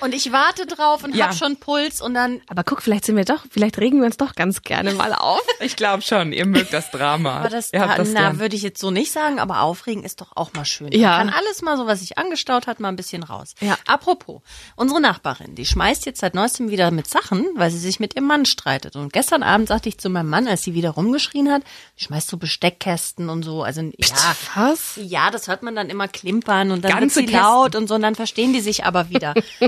Und 0.00 0.14
ich 0.14 0.32
warte 0.32 0.66
drauf 0.66 1.04
und 1.04 1.14
Ja. 1.14 1.26
hab 1.26 1.34
schon 1.34 1.56
Puls 1.56 2.00
und 2.00 2.14
dann 2.14 2.40
Aber 2.48 2.64
guck, 2.64 2.82
vielleicht 2.82 3.04
sind 3.06 3.16
wir 3.16 3.24
doch, 3.24 3.44
vielleicht 3.50 3.78
regen 3.78 3.98
wir 4.00 4.06
uns 4.06 4.16
doch 4.16 4.34
ganz 4.34 4.62
gerne 4.62 4.92
mal 4.94 5.12
auf. 5.14 5.40
Ich 5.60 5.76
glaube 5.76 6.02
schon, 6.02 6.32
ihr 6.32 6.44
mögt 6.44 6.72
das 6.72 6.90
Drama. 6.90 7.36
Aber 7.38 7.48
das, 7.48 7.72
ihr 7.72 7.80
habt 7.80 7.98
das 7.98 8.10
na, 8.12 8.38
würde 8.40 8.56
ich 8.56 8.62
jetzt 8.62 8.80
so 8.80 8.90
nicht 8.90 9.12
sagen, 9.12 9.38
aber 9.38 9.60
aufregen 9.60 10.02
ist 10.02 10.20
doch 10.20 10.32
auch 10.34 10.52
mal 10.54 10.64
schön. 10.64 10.90
Ja. 10.92 11.18
Man 11.18 11.28
kann 11.28 11.36
alles 11.38 11.62
mal 11.62 11.76
so, 11.76 11.86
was 11.86 12.00
sich 12.00 12.18
angestaut 12.18 12.66
hat, 12.66 12.80
mal 12.80 12.88
ein 12.88 12.96
bisschen 12.96 13.22
raus. 13.22 13.54
Ja. 13.60 13.76
Apropos, 13.86 14.40
unsere 14.74 15.00
Nachbarin, 15.00 15.54
die 15.54 15.64
schmeißt 15.64 16.04
jetzt 16.06 16.20
seit 16.20 16.34
neuestem 16.34 16.70
wieder 16.70 16.90
mit 16.90 17.08
Sachen, 17.08 17.46
weil 17.54 17.70
sie 17.70 17.78
sich 17.78 18.00
mit 18.00 18.16
ihrem 18.16 18.26
Mann 18.26 18.44
streitet. 18.44 18.96
Und 18.96 19.12
gestern 19.12 19.42
Abend 19.44 19.68
sagte 19.68 19.88
ich 19.88 19.98
zu 19.98 20.10
meinem 20.10 20.28
Mann, 20.30 20.48
als 20.48 20.62
sie 20.62 20.74
wieder 20.74 20.90
rumgeschrien 20.90 21.50
hat, 21.50 21.62
die 21.98 22.04
schmeißt 22.04 22.28
so 22.28 22.36
Besteckkästen 22.36 23.28
und 23.28 23.42
so, 23.44 23.62
also 23.62 23.82
ja. 23.82 24.36
Was? 24.54 24.94
Ja, 24.96 25.30
das 25.30 25.46
hört 25.48 25.62
man 25.62 25.76
dann 25.76 25.90
immer 25.90 26.08
klimpern 26.08 26.70
und 26.72 26.84
dann 26.84 26.92
Ganze 26.92 27.20
wird 27.20 27.28
sie 27.28 27.34
laut 27.34 27.76
und 27.76 27.86
so 27.88 27.94
und 27.94 28.02
dann 28.02 28.14
verstehen 28.14 28.52
die 28.52 28.60
sich 28.60 28.84
aber 28.84 29.10
wieder. 29.10 29.34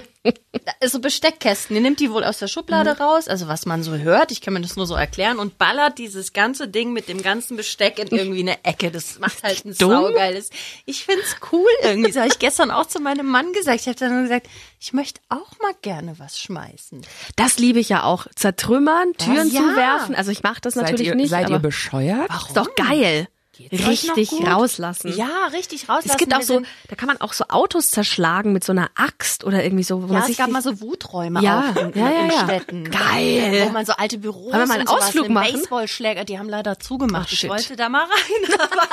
So 0.86 0.98
Besteckkästen, 1.00 1.74
die 1.76 1.82
nimmt 1.82 2.00
die 2.00 2.10
wohl 2.10 2.24
aus 2.24 2.38
der 2.38 2.48
Schublade 2.48 2.98
raus, 2.98 3.28
also 3.28 3.48
was 3.48 3.66
man 3.66 3.82
so 3.82 3.94
hört, 3.96 4.32
ich 4.32 4.40
kann 4.40 4.54
mir 4.54 4.60
das 4.60 4.76
nur 4.76 4.86
so 4.86 4.94
erklären 4.94 5.38
und 5.38 5.58
ballert 5.58 5.98
dieses 5.98 6.32
ganze 6.32 6.68
Ding 6.68 6.92
mit 6.92 7.08
dem 7.08 7.22
ganzen 7.22 7.56
Besteck 7.56 7.98
in 7.98 8.08
irgendwie 8.08 8.40
eine 8.40 8.64
Ecke. 8.64 8.90
Das 8.90 9.18
macht 9.18 9.42
halt 9.42 9.64
ein 9.64 9.74
Dumm. 9.78 9.90
saugeiles. 9.90 10.50
Ich 10.86 11.04
find's 11.04 11.36
cool 11.52 11.68
irgendwie. 11.82 12.10
Das 12.12 12.16
habe 12.18 12.28
ich 12.28 12.38
gestern 12.38 12.70
auch 12.70 12.86
zu 12.86 13.00
meinem 13.00 13.26
Mann 13.26 13.52
gesagt. 13.52 13.80
Ich 13.80 13.86
habe 13.86 13.98
dann 13.98 14.12
nur 14.12 14.22
gesagt, 14.22 14.46
ich 14.80 14.92
möchte 14.92 15.20
auch 15.28 15.58
mal 15.62 15.74
gerne 15.82 16.18
was 16.18 16.38
schmeißen. 16.40 17.02
Das 17.36 17.58
liebe 17.58 17.78
ich 17.80 17.88
ja 17.88 18.02
auch. 18.04 18.26
Zertrümmern, 18.34 19.12
Türen 19.18 19.50
Ja. 19.50 19.60
zuwerfen. 19.60 20.14
Also 20.14 20.30
ich 20.30 20.42
mache 20.42 20.60
das 20.60 20.74
Seid 20.74 20.84
natürlich 20.84 21.08
ihr, 21.08 21.14
nicht. 21.14 21.30
seid 21.30 21.46
aber 21.46 21.54
ihr 21.56 21.60
bescheuert? 21.60 22.30
ist 22.48 22.56
doch 22.56 22.74
geil. 22.74 23.28
Noch 23.60 23.86
Richtig 23.88 24.32
rauslassen. 24.46 25.16
Ja, 25.16 25.46
richtig 25.52 25.88
rauslassen. 25.88 26.10
Es 26.10 26.16
gibt 26.16 26.34
auch 26.34 26.42
so, 26.42 26.62
da 26.88 26.96
kann 26.96 27.06
man 27.06 27.20
auch 27.20 27.32
so 27.32 27.44
Autos 27.48 27.88
zerschlagen 27.88 28.52
mit 28.52 28.64
so 28.64 28.72
einer 28.72 28.90
Axt 28.94 29.44
oder 29.44 29.62
irgendwie 29.64 29.84
so. 29.84 30.02
Wo 30.02 30.06
man 30.06 30.16
Ja, 30.16 30.22
sich 30.22 30.32
es 30.32 30.38
gab 30.38 30.50
mal 30.50 30.62
so 30.62 30.80
Wuträume 30.80 31.42
Ja, 31.42 31.70
auch 31.70 31.76
in, 31.76 31.92
ja, 31.98 32.10
ja, 32.10 32.20
in 32.20 32.30
ja. 32.30 32.44
Städten. 32.44 32.90
Geil. 32.90 33.64
Wo 33.66 33.72
man 33.72 33.86
so 33.86 33.92
alte 33.92 34.18
Büros 34.18 34.52
Wollen 34.52 34.60
wir 34.62 34.66
mal 34.66 34.78
einen 34.80 34.88
und 34.88 34.94
Ausflug 34.96 35.28
machen? 35.28 35.52
Baseballschläger, 35.52 36.24
die 36.24 36.38
haben 36.38 36.48
leider 36.48 36.78
zugemacht. 36.78 37.26
Ach, 37.28 37.32
ich 37.32 37.38
shit. 37.40 37.50
wollte 37.50 37.76
da 37.76 37.88
mal 37.88 38.02
rein. 38.04 38.54
aber- 38.60 38.88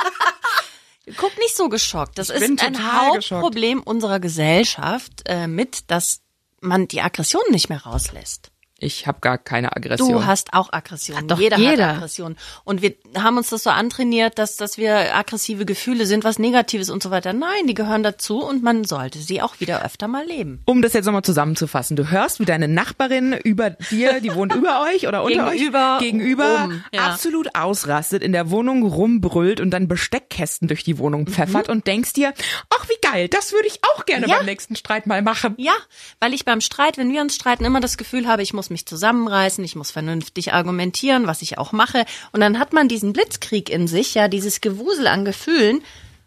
Guck 1.16 1.36
nicht 1.38 1.56
so 1.56 1.68
geschockt. 1.68 2.16
Das 2.18 2.30
Ich 2.30 2.36
ist 2.40 2.62
ein 2.62 2.92
Hauptproblem 2.92 3.82
unserer 3.82 4.20
Gesellschaft 4.20 5.22
äh, 5.26 5.48
mit, 5.48 5.90
dass 5.90 6.20
man 6.60 6.86
die 6.86 7.00
Aggression 7.00 7.42
nicht 7.50 7.68
mehr 7.68 7.82
rauslässt. 7.82 8.51
Ich 8.82 9.06
habe 9.06 9.20
gar 9.20 9.38
keine 9.38 9.76
Aggression. 9.76 10.10
Du 10.10 10.26
hast 10.26 10.54
auch 10.54 10.72
Aggression. 10.72 11.28
doch 11.28 11.38
jeder, 11.38 11.56
jeder. 11.56 11.88
hat 11.88 11.96
Aggression. 11.96 12.36
Und 12.64 12.82
wir 12.82 12.94
haben 13.16 13.36
uns 13.36 13.50
das 13.50 13.62
so 13.62 13.70
antrainiert, 13.70 14.38
dass, 14.38 14.56
dass 14.56 14.76
wir 14.76 15.14
aggressive 15.14 15.64
Gefühle 15.64 16.04
sind, 16.04 16.24
was 16.24 16.38
Negatives 16.40 16.90
und 16.90 17.02
so 17.02 17.10
weiter. 17.12 17.32
Nein, 17.32 17.68
die 17.68 17.74
gehören 17.74 18.02
dazu 18.02 18.42
und 18.42 18.62
man 18.62 18.84
sollte 18.84 19.20
sie 19.20 19.40
auch 19.40 19.60
wieder 19.60 19.84
öfter 19.84 20.08
mal 20.08 20.26
leben. 20.26 20.60
Um 20.64 20.82
das 20.82 20.94
jetzt 20.94 21.06
nochmal 21.06 21.22
zusammenzufassen, 21.22 21.96
du 21.96 22.10
hörst, 22.10 22.40
wie 22.40 22.44
deine 22.44 22.66
Nachbarin 22.66 23.34
über 23.34 23.70
dir, 23.70 24.20
die 24.20 24.34
wohnt 24.34 24.52
über 24.56 24.82
euch 24.82 25.06
oder 25.06 25.22
unter 25.22 25.50
Gegenüber, 25.52 25.94
euch, 25.96 26.02
gegenüber, 26.02 26.64
oben, 26.64 26.84
ja. 26.92 27.02
absolut 27.02 27.54
ausrastet, 27.54 28.22
in 28.22 28.32
der 28.32 28.50
Wohnung 28.50 28.82
rumbrüllt 28.82 29.60
und 29.60 29.70
dann 29.70 29.86
Besteckkästen 29.86 30.66
durch 30.66 30.82
die 30.82 30.98
Wohnung 30.98 31.26
pfeffert 31.28 31.68
und 31.68 31.86
denkst 31.86 32.14
dir, 32.14 32.34
ach 32.70 32.88
wie 32.88 33.00
geil, 33.00 33.28
das 33.28 33.52
würde 33.52 33.68
ich 33.68 33.78
auch 33.94 34.06
gerne 34.06 34.26
Ja. 34.26 34.38
beim 34.38 34.46
nächsten 34.46 34.74
Streit 34.74 35.06
mal 35.06 35.22
machen. 35.22 35.54
Ja, 35.58 35.74
weil 36.18 36.34
ich 36.34 36.44
beim 36.44 36.60
Streit, 36.60 36.98
wenn 36.98 37.12
wir 37.12 37.20
uns 37.20 37.36
streiten, 37.36 37.64
immer 37.64 37.80
das 37.80 37.96
Gefühl 37.96 38.26
habe, 38.26 38.42
ich 38.42 38.52
muss 38.52 38.70
mich 38.72 38.86
zusammenreißen, 38.86 39.62
ich 39.64 39.76
muss 39.76 39.90
vernünftig 39.90 40.52
argumentieren, 40.52 41.26
was 41.26 41.42
ich 41.42 41.58
auch 41.58 41.72
mache. 41.72 42.04
Und 42.32 42.40
dann 42.40 42.58
hat 42.58 42.72
man 42.72 42.88
diesen 42.88 43.12
Blitzkrieg 43.12 43.70
in 43.70 43.86
sich, 43.86 44.14
ja, 44.14 44.28
dieses 44.28 44.60
Gewusel 44.60 45.06
an 45.06 45.24
Gefühlen, 45.24 45.82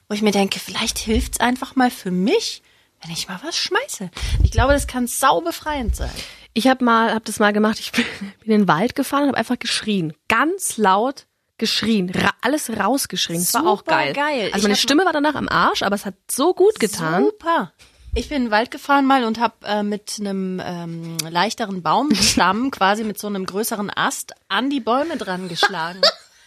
wo 0.08 0.16
ich 0.16 0.22
mir 0.22 0.32
denke, 0.32 0.60
vielleicht 0.60 1.00
hilft's 1.00 1.40
einfach 1.40 1.76
mal 1.76 1.92
für 1.92 2.12
mich, 2.12 2.62
wenn 3.02 3.12
ich 3.12 3.28
mal 3.28 3.40
was 3.44 3.58
schmeiße. 3.58 4.10
Ich 4.44 4.52
glaube, 4.52 4.74
das 4.74 4.88
kann 4.88 5.08
sau 5.08 5.42
befreiend 5.42 5.96
sein. 5.96 6.12
Ich 6.54 6.68
habe 6.68 6.86
mal, 6.86 7.14
hab 7.14 7.26
das 7.26 7.40
mal 7.40 7.54
gemacht. 7.54 7.80
Ich 7.80 7.92
bin 7.92 8.06
in 8.44 8.52
den 8.52 8.68
Wald 8.68 8.96
gefahren 8.96 9.24
und 9.24 9.30
habe 9.30 9.38
einfach 9.38 9.60
geschrien, 9.60 10.14
ganz 10.28 10.78
laut 10.78 11.26
geschrien, 11.58 12.10
ra 12.10 12.32
alles 12.42 12.70
rausgeschrien. 12.70 13.40
Das 13.40 13.54
war 13.54 13.68
auch 13.68 13.86
geil. 13.86 14.14
geil. 14.14 14.50
Also 14.54 14.68
meine 14.68 14.76
Stimme 14.76 15.06
war 15.06 15.14
danach 15.14 15.36
am 15.36 15.48
Arsch, 15.48 15.84
aber 15.84 15.96
es 15.96 16.06
hat 16.06 16.16
so 16.30 16.54
gut 16.54 16.80
getan. 16.80 17.26
Super. 17.26 17.72
Ich 18.18 18.30
bin 18.30 18.38
in 18.38 18.44
den 18.46 18.52
Wald 18.52 18.72
gefahren 18.72 19.06
mal 19.06 19.26
und 19.26 19.40
habe 19.42 19.56
äh, 19.66 19.84
mit 19.84 20.16
einem 20.22 20.62
ähm, 20.64 21.18
leichteren 21.30 21.84
Baumstamm, 21.84 22.72
quasi 22.72 23.04
mit 23.04 23.20
so 23.20 23.28
einem 23.28 23.46
größeren 23.46 23.92
Ast, 23.94 24.32
an 24.48 24.70
die 24.70 24.80
Bäume 24.80 25.18
dran 25.18 25.50
geschlagen. 25.50 26.00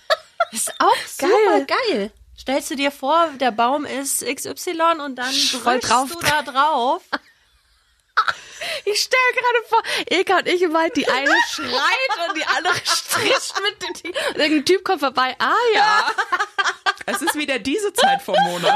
ist 0.51 0.73
auch 0.79 0.97
super 1.07 1.67
geil. 1.67 2.11
Stellst 2.39 2.71
du 2.71 2.75
dir 2.75 2.91
vor, 2.91 3.29
der 3.39 3.51
Baum 3.51 3.85
ist 3.85 4.25
XY 4.25 5.03
und 5.05 5.17
dann 5.17 5.35
drückst 5.53 5.91
drauf. 5.91 6.09
du 6.11 6.27
da 6.27 6.43
drauf. 6.43 7.03
Ich 8.85 9.01
stell 9.03 9.21
gerade 9.35 9.69
vor, 9.69 9.83
Ilka 10.11 10.39
und 10.39 10.49
ich 10.49 10.61
im 10.63 10.73
Wald, 10.73 10.97
die 10.97 11.07
eine 11.07 11.31
schreit 11.49 12.29
und 12.29 12.37
die 12.37 12.45
andere 12.45 12.75
stricht 12.85 13.55
mit 13.63 13.81
dem 13.81 13.95
Ding. 13.95 14.13
Und 14.31 14.37
irgendein 14.37 14.65
Typ 14.65 14.83
kommt 14.83 14.99
vorbei. 14.99 15.37
Ah 15.39 15.55
ja. 15.73 16.11
Es 17.07 17.23
ist 17.23 17.37
wieder 17.37 17.61
diese 17.61 17.93
Zeit 17.93 18.21
vom 18.21 18.35
Monat. 18.35 18.75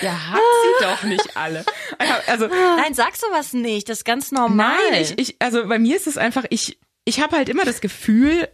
Ja, 0.00 0.12
habt 0.30 0.40
sie 0.78 0.84
doch 0.84 1.02
nicht 1.04 1.36
alle. 1.36 1.64
Also, 2.26 2.46
Nein, 2.48 2.94
sag 2.94 3.16
sowas 3.16 3.52
nicht. 3.52 3.88
Das 3.88 3.98
ist 3.98 4.04
ganz 4.04 4.32
normal. 4.32 4.76
Nein, 4.90 5.02
ich, 5.02 5.18
ich, 5.18 5.36
also 5.38 5.66
bei 5.66 5.78
mir 5.78 5.96
ist 5.96 6.06
es 6.06 6.18
einfach, 6.18 6.44
ich, 6.50 6.78
ich 7.04 7.20
habe 7.20 7.36
halt 7.36 7.48
immer 7.48 7.64
das 7.64 7.80
Gefühl, 7.80 8.48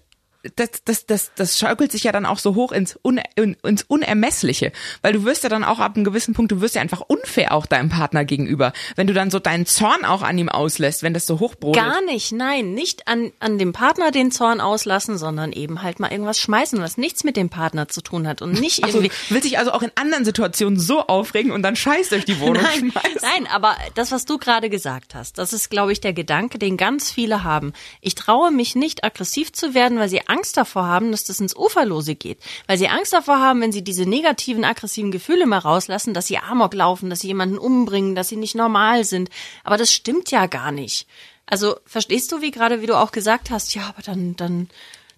das, 0.56 0.70
das, 0.84 1.06
das, 1.06 1.30
das 1.34 1.58
schaukelt 1.58 1.92
sich 1.92 2.04
ja 2.04 2.12
dann 2.12 2.26
auch 2.26 2.38
so 2.38 2.54
hoch 2.54 2.72
ins, 2.72 2.98
Un, 3.02 3.20
in, 3.36 3.56
ins 3.64 3.82
Unermessliche. 3.84 4.72
Weil 5.02 5.12
du 5.12 5.24
wirst 5.24 5.42
ja 5.42 5.48
dann 5.48 5.64
auch 5.64 5.78
ab 5.78 5.96
einem 5.96 6.04
gewissen 6.04 6.34
Punkt, 6.34 6.52
du 6.52 6.60
wirst 6.60 6.74
ja 6.74 6.80
einfach 6.82 7.00
unfair 7.00 7.52
auch 7.52 7.66
deinem 7.66 7.88
Partner 7.88 8.24
gegenüber. 8.24 8.72
Wenn 8.96 9.06
du 9.06 9.12
dann 9.14 9.30
so 9.30 9.38
deinen 9.38 9.66
Zorn 9.66 10.04
auch 10.04 10.22
an 10.22 10.38
ihm 10.38 10.48
auslässt, 10.48 11.02
wenn 11.02 11.14
das 11.14 11.26
so 11.26 11.40
hochbrodelt. 11.40 11.84
Gar 11.84 12.02
nicht, 12.02 12.32
nein, 12.32 12.74
nicht 12.74 13.08
an, 13.08 13.32
an 13.40 13.58
dem 13.58 13.72
Partner 13.72 14.10
den 14.10 14.30
Zorn 14.30 14.60
auslassen, 14.60 15.18
sondern 15.18 15.52
eben 15.52 15.82
halt 15.82 16.00
mal 16.00 16.10
irgendwas 16.10 16.38
schmeißen, 16.38 16.80
was 16.80 16.96
nichts 16.96 17.24
mit 17.24 17.36
dem 17.36 17.50
Partner 17.50 17.88
zu 17.88 18.00
tun 18.00 18.26
hat 18.26 18.42
und 18.42 18.52
nicht 18.60 18.82
Also, 18.88 19.00
irgendwie. 19.00 19.34
will 19.34 19.42
sich 19.42 19.58
also 19.58 19.72
auch 19.72 19.82
in 19.82 19.90
anderen 19.96 20.24
Situationen 20.24 20.78
so 20.78 21.02
aufregen 21.06 21.50
und 21.52 21.62
dann 21.62 21.76
Scheiß 21.76 22.08
durch 22.10 22.24
die 22.24 22.40
Wohnung 22.40 22.62
Nein, 22.62 22.90
schmeißen. 22.90 23.20
nein, 23.20 23.46
aber 23.52 23.76
das, 23.94 24.12
was 24.12 24.24
du 24.24 24.38
gerade 24.38 24.70
gesagt 24.70 25.14
hast, 25.14 25.36
das 25.38 25.52
ist, 25.52 25.68
glaube 25.68 25.92
ich, 25.92 26.00
der 26.00 26.12
Gedanke, 26.12 26.58
den 26.58 26.76
ganz 26.76 27.10
viele 27.10 27.44
haben. 27.44 27.72
Ich 28.00 28.14
traue 28.14 28.50
mich 28.50 28.74
nicht, 28.74 29.04
aggressiv 29.04 29.52
zu 29.52 29.74
werden, 29.74 29.98
weil 29.98 30.08
sie 30.08 30.26
Angst 30.28 30.37
davor 30.52 30.86
haben, 30.86 31.10
dass 31.10 31.24
das 31.24 31.40
ins 31.40 31.56
Uferlose 31.56 32.14
geht. 32.14 32.38
Weil 32.66 32.78
sie 32.78 32.88
Angst 32.88 33.12
davor 33.12 33.38
haben, 33.40 33.60
wenn 33.60 33.72
sie 33.72 33.82
diese 33.82 34.06
negativen, 34.06 34.64
aggressiven 34.64 35.10
Gefühle 35.10 35.46
mal 35.46 35.58
rauslassen, 35.58 36.14
dass 36.14 36.26
sie 36.26 36.38
Amok 36.38 36.74
laufen, 36.74 37.10
dass 37.10 37.20
sie 37.20 37.28
jemanden 37.28 37.58
umbringen, 37.58 38.14
dass 38.14 38.28
sie 38.28 38.36
nicht 38.36 38.54
normal 38.54 39.04
sind. 39.04 39.30
Aber 39.64 39.76
das 39.76 39.92
stimmt 39.92 40.30
ja 40.30 40.46
gar 40.46 40.72
nicht. 40.72 41.06
Also, 41.46 41.76
verstehst 41.86 42.30
du, 42.32 42.40
wie 42.42 42.50
gerade, 42.50 42.82
wie 42.82 42.86
du 42.86 42.96
auch 42.96 43.10
gesagt 43.10 43.50
hast, 43.50 43.74
ja, 43.74 43.82
aber 43.88 44.02
dann, 44.02 44.36
dann, 44.36 44.68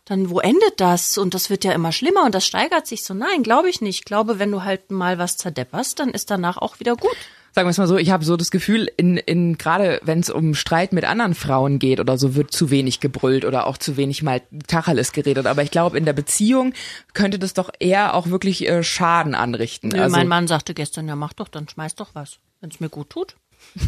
dann 0.04 0.30
wo 0.30 0.38
endet 0.38 0.78
das? 0.80 1.18
Und 1.18 1.34
das 1.34 1.50
wird 1.50 1.64
ja 1.64 1.72
immer 1.72 1.92
schlimmer 1.92 2.24
und 2.24 2.34
das 2.34 2.46
steigert 2.46 2.86
sich 2.86 3.04
so. 3.04 3.14
Nein, 3.14 3.42
glaube 3.42 3.68
ich 3.68 3.80
nicht. 3.80 4.00
Ich 4.00 4.04
glaube, 4.04 4.38
wenn 4.38 4.52
du 4.52 4.62
halt 4.62 4.90
mal 4.90 5.18
was 5.18 5.36
zerdepperst, 5.36 5.98
dann 5.98 6.10
ist 6.10 6.30
danach 6.30 6.56
auch 6.56 6.78
wieder 6.78 6.96
gut. 6.96 7.16
Sagen 7.52 7.66
wir 7.66 7.70
es 7.70 7.78
mal 7.78 7.88
so, 7.88 7.96
ich 7.96 8.10
habe 8.10 8.24
so 8.24 8.36
das 8.36 8.50
Gefühl, 8.50 8.90
in, 8.96 9.16
in 9.16 9.58
gerade 9.58 10.00
wenn 10.04 10.20
es 10.20 10.30
um 10.30 10.54
Streit 10.54 10.92
mit 10.92 11.04
anderen 11.04 11.34
Frauen 11.34 11.78
geht 11.78 11.98
oder 11.98 12.16
so, 12.16 12.34
wird 12.34 12.52
zu 12.52 12.70
wenig 12.70 13.00
gebrüllt 13.00 13.44
oder 13.44 13.66
auch 13.66 13.76
zu 13.76 13.96
wenig 13.96 14.22
mal 14.22 14.40
Tacheles 14.68 15.12
geredet. 15.12 15.46
Aber 15.46 15.62
ich 15.62 15.70
glaube, 15.70 15.98
in 15.98 16.04
der 16.04 16.12
Beziehung 16.12 16.74
könnte 17.12 17.38
das 17.38 17.54
doch 17.54 17.70
eher 17.78 18.14
auch 18.14 18.28
wirklich 18.28 18.68
äh, 18.68 18.82
Schaden 18.82 19.34
anrichten. 19.34 19.90
Nö, 19.90 20.00
also, 20.00 20.16
mein 20.16 20.28
Mann 20.28 20.46
sagte 20.46 20.74
gestern, 20.74 21.08
ja 21.08 21.16
mach 21.16 21.32
doch, 21.32 21.48
dann 21.48 21.68
schmeiß 21.68 21.96
doch 21.96 22.10
was, 22.14 22.38
wenn 22.60 22.70
es 22.70 22.80
mir 22.80 22.88
gut 22.88 23.10
tut. 23.10 23.36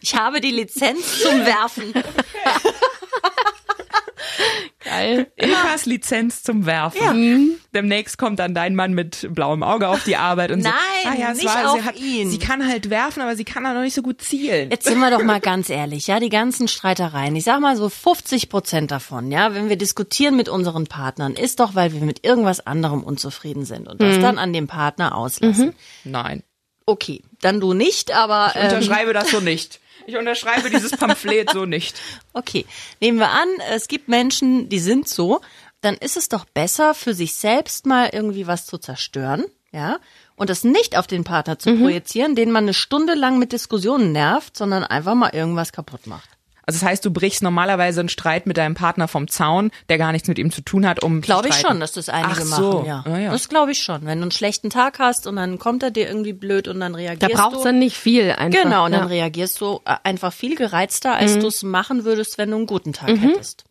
Ich 0.00 0.14
habe 0.14 0.42
die 0.42 0.50
Lizenz 0.50 1.22
zum 1.22 1.46
Werfen. 1.46 1.94
Geil. 4.94 5.32
Ilkas 5.36 5.86
Lizenz 5.86 6.42
zum 6.42 6.66
Werfen. 6.66 7.60
Demnächst 7.74 8.18
kommt 8.18 8.38
dann 8.38 8.54
dein 8.54 8.74
Mann 8.74 8.92
mit 8.94 9.28
blauem 9.30 9.62
Auge 9.62 9.88
auf 9.88 10.04
die 10.04 10.16
Arbeit 10.16 10.50
und 10.50 10.60
Nein, 10.60 10.72
so. 11.02 11.08
Ah 11.08 11.14
ja, 11.18 11.32
es 11.32 11.38
nicht 11.38 11.46
war, 11.46 11.70
auf 11.72 11.80
sie 11.80 11.84
hat, 11.84 11.96
ihn. 11.98 12.30
Sie 12.30 12.38
kann 12.38 12.66
halt 12.66 12.90
werfen, 12.90 13.20
aber 13.22 13.36
sie 13.36 13.44
kann 13.44 13.66
halt 13.66 13.76
noch 13.76 13.82
nicht 13.82 13.94
so 13.94 14.02
gut 14.02 14.22
zielen. 14.22 14.70
Jetzt 14.70 14.86
sind 14.86 14.98
wir 14.98 15.10
doch 15.10 15.22
mal 15.22 15.40
ganz 15.40 15.70
ehrlich, 15.70 16.06
ja, 16.06 16.20
die 16.20 16.28
ganzen 16.28 16.68
Streitereien, 16.68 17.34
ich 17.36 17.44
sag 17.44 17.60
mal 17.60 17.76
so 17.76 17.88
50 17.88 18.48
Prozent 18.48 18.90
davon, 18.90 19.30
ja, 19.30 19.54
wenn 19.54 19.68
wir 19.68 19.76
diskutieren 19.76 20.36
mit 20.36 20.48
unseren 20.48 20.86
Partnern, 20.86 21.34
ist 21.34 21.60
doch, 21.60 21.74
weil 21.74 21.92
wir 21.92 22.00
mit 22.00 22.24
irgendwas 22.24 22.66
anderem 22.66 23.02
unzufrieden 23.02 23.64
sind 23.64 23.88
und 23.88 24.00
das 24.00 24.20
dann 24.20 24.38
an 24.38 24.52
dem 24.52 24.66
Partner 24.66 25.16
auslassen. 25.16 25.74
Nein. 26.04 26.42
Okay, 26.86 27.22
dann 27.40 27.60
du 27.60 27.72
nicht, 27.72 28.14
aber 28.14 28.52
Ich 28.54 28.60
ähm, 28.60 28.64
unterschreibe 28.64 29.12
das 29.12 29.30
so 29.30 29.40
nicht. 29.40 29.80
Ich 30.06 30.16
unterschreibe 30.16 30.70
dieses 30.70 30.92
Pamphlet 30.92 31.50
so 31.50 31.64
nicht. 31.64 32.00
Okay, 32.32 32.66
nehmen 33.00 33.18
wir 33.18 33.30
an, 33.30 33.48
es 33.70 33.86
gibt 33.86 34.08
Menschen, 34.08 34.68
die 34.68 34.80
sind 34.80 35.08
so, 35.08 35.40
dann 35.80 35.94
ist 35.94 36.16
es 36.16 36.28
doch 36.28 36.44
besser 36.44 36.94
für 36.94 37.14
sich 37.14 37.34
selbst 37.34 37.86
mal 37.86 38.10
irgendwie 38.12 38.46
was 38.46 38.66
zu 38.66 38.78
zerstören, 38.78 39.44
ja, 39.72 39.98
und 40.36 40.50
das 40.50 40.64
nicht 40.64 40.96
auf 40.98 41.06
den 41.06 41.22
Partner 41.22 41.58
zu 41.58 41.76
projizieren, 41.76 42.34
den 42.34 42.50
man 42.50 42.64
eine 42.64 42.74
Stunde 42.74 43.14
lang 43.14 43.38
mit 43.38 43.52
Diskussionen 43.52 44.12
nervt, 44.12 44.56
sondern 44.56 44.82
einfach 44.82 45.14
mal 45.14 45.30
irgendwas 45.32 45.72
kaputt 45.72 46.06
macht. 46.06 46.28
Also 46.66 46.80
das 46.80 46.88
heißt, 46.88 47.04
du 47.04 47.10
brichst 47.10 47.42
normalerweise 47.42 48.00
einen 48.00 48.08
Streit 48.08 48.46
mit 48.46 48.56
deinem 48.56 48.74
Partner 48.74 49.08
vom 49.08 49.28
Zaun, 49.28 49.70
der 49.88 49.98
gar 49.98 50.12
nichts 50.12 50.28
mit 50.28 50.38
ihm 50.38 50.50
zu 50.50 50.62
tun 50.62 50.86
hat, 50.86 51.02
um 51.02 51.22
zu 51.22 51.26
Glaube 51.26 51.48
ich 51.48 51.54
schon, 51.56 51.80
dass 51.80 51.92
das 51.92 52.08
einige 52.08 52.32
Ach 52.32 52.40
so. 52.40 52.72
machen, 52.72 52.86
ja. 52.86 53.04
Ah, 53.06 53.18
ja. 53.18 53.30
Das 53.32 53.48
glaube 53.48 53.72
ich 53.72 53.82
schon. 53.82 54.06
Wenn 54.06 54.18
du 54.18 54.22
einen 54.22 54.30
schlechten 54.30 54.70
Tag 54.70 54.98
hast 54.98 55.26
und 55.26 55.36
dann 55.36 55.58
kommt 55.58 55.82
er 55.82 55.90
dir 55.90 56.06
irgendwie 56.08 56.32
blöd 56.32 56.68
und 56.68 56.80
dann 56.80 56.92
Da 56.92 56.98
reagierst 56.98 57.34
braucht's 57.34 57.58
du. 57.58 57.64
dann 57.64 57.78
nicht 57.78 57.96
viel 57.96 58.32
einfach. 58.32 58.62
Genau, 58.62 58.86
und 58.86 58.92
dann 58.92 59.02
ja. 59.02 59.06
reagierst 59.06 59.60
du 59.60 59.80
äh, 59.84 59.96
einfach 60.04 60.32
viel 60.32 60.56
gereizter, 60.56 61.10
Mhm. 61.10 61.16
als 61.20 61.38
du 61.38 61.46
es 61.48 61.62
machen 61.62 62.04
würdest, 62.04 62.38
wenn 62.38 62.50
du 62.50 62.56
einen 62.56 62.66
guten 62.66 62.92
Tag 62.92 63.10
hättest. 63.10 63.64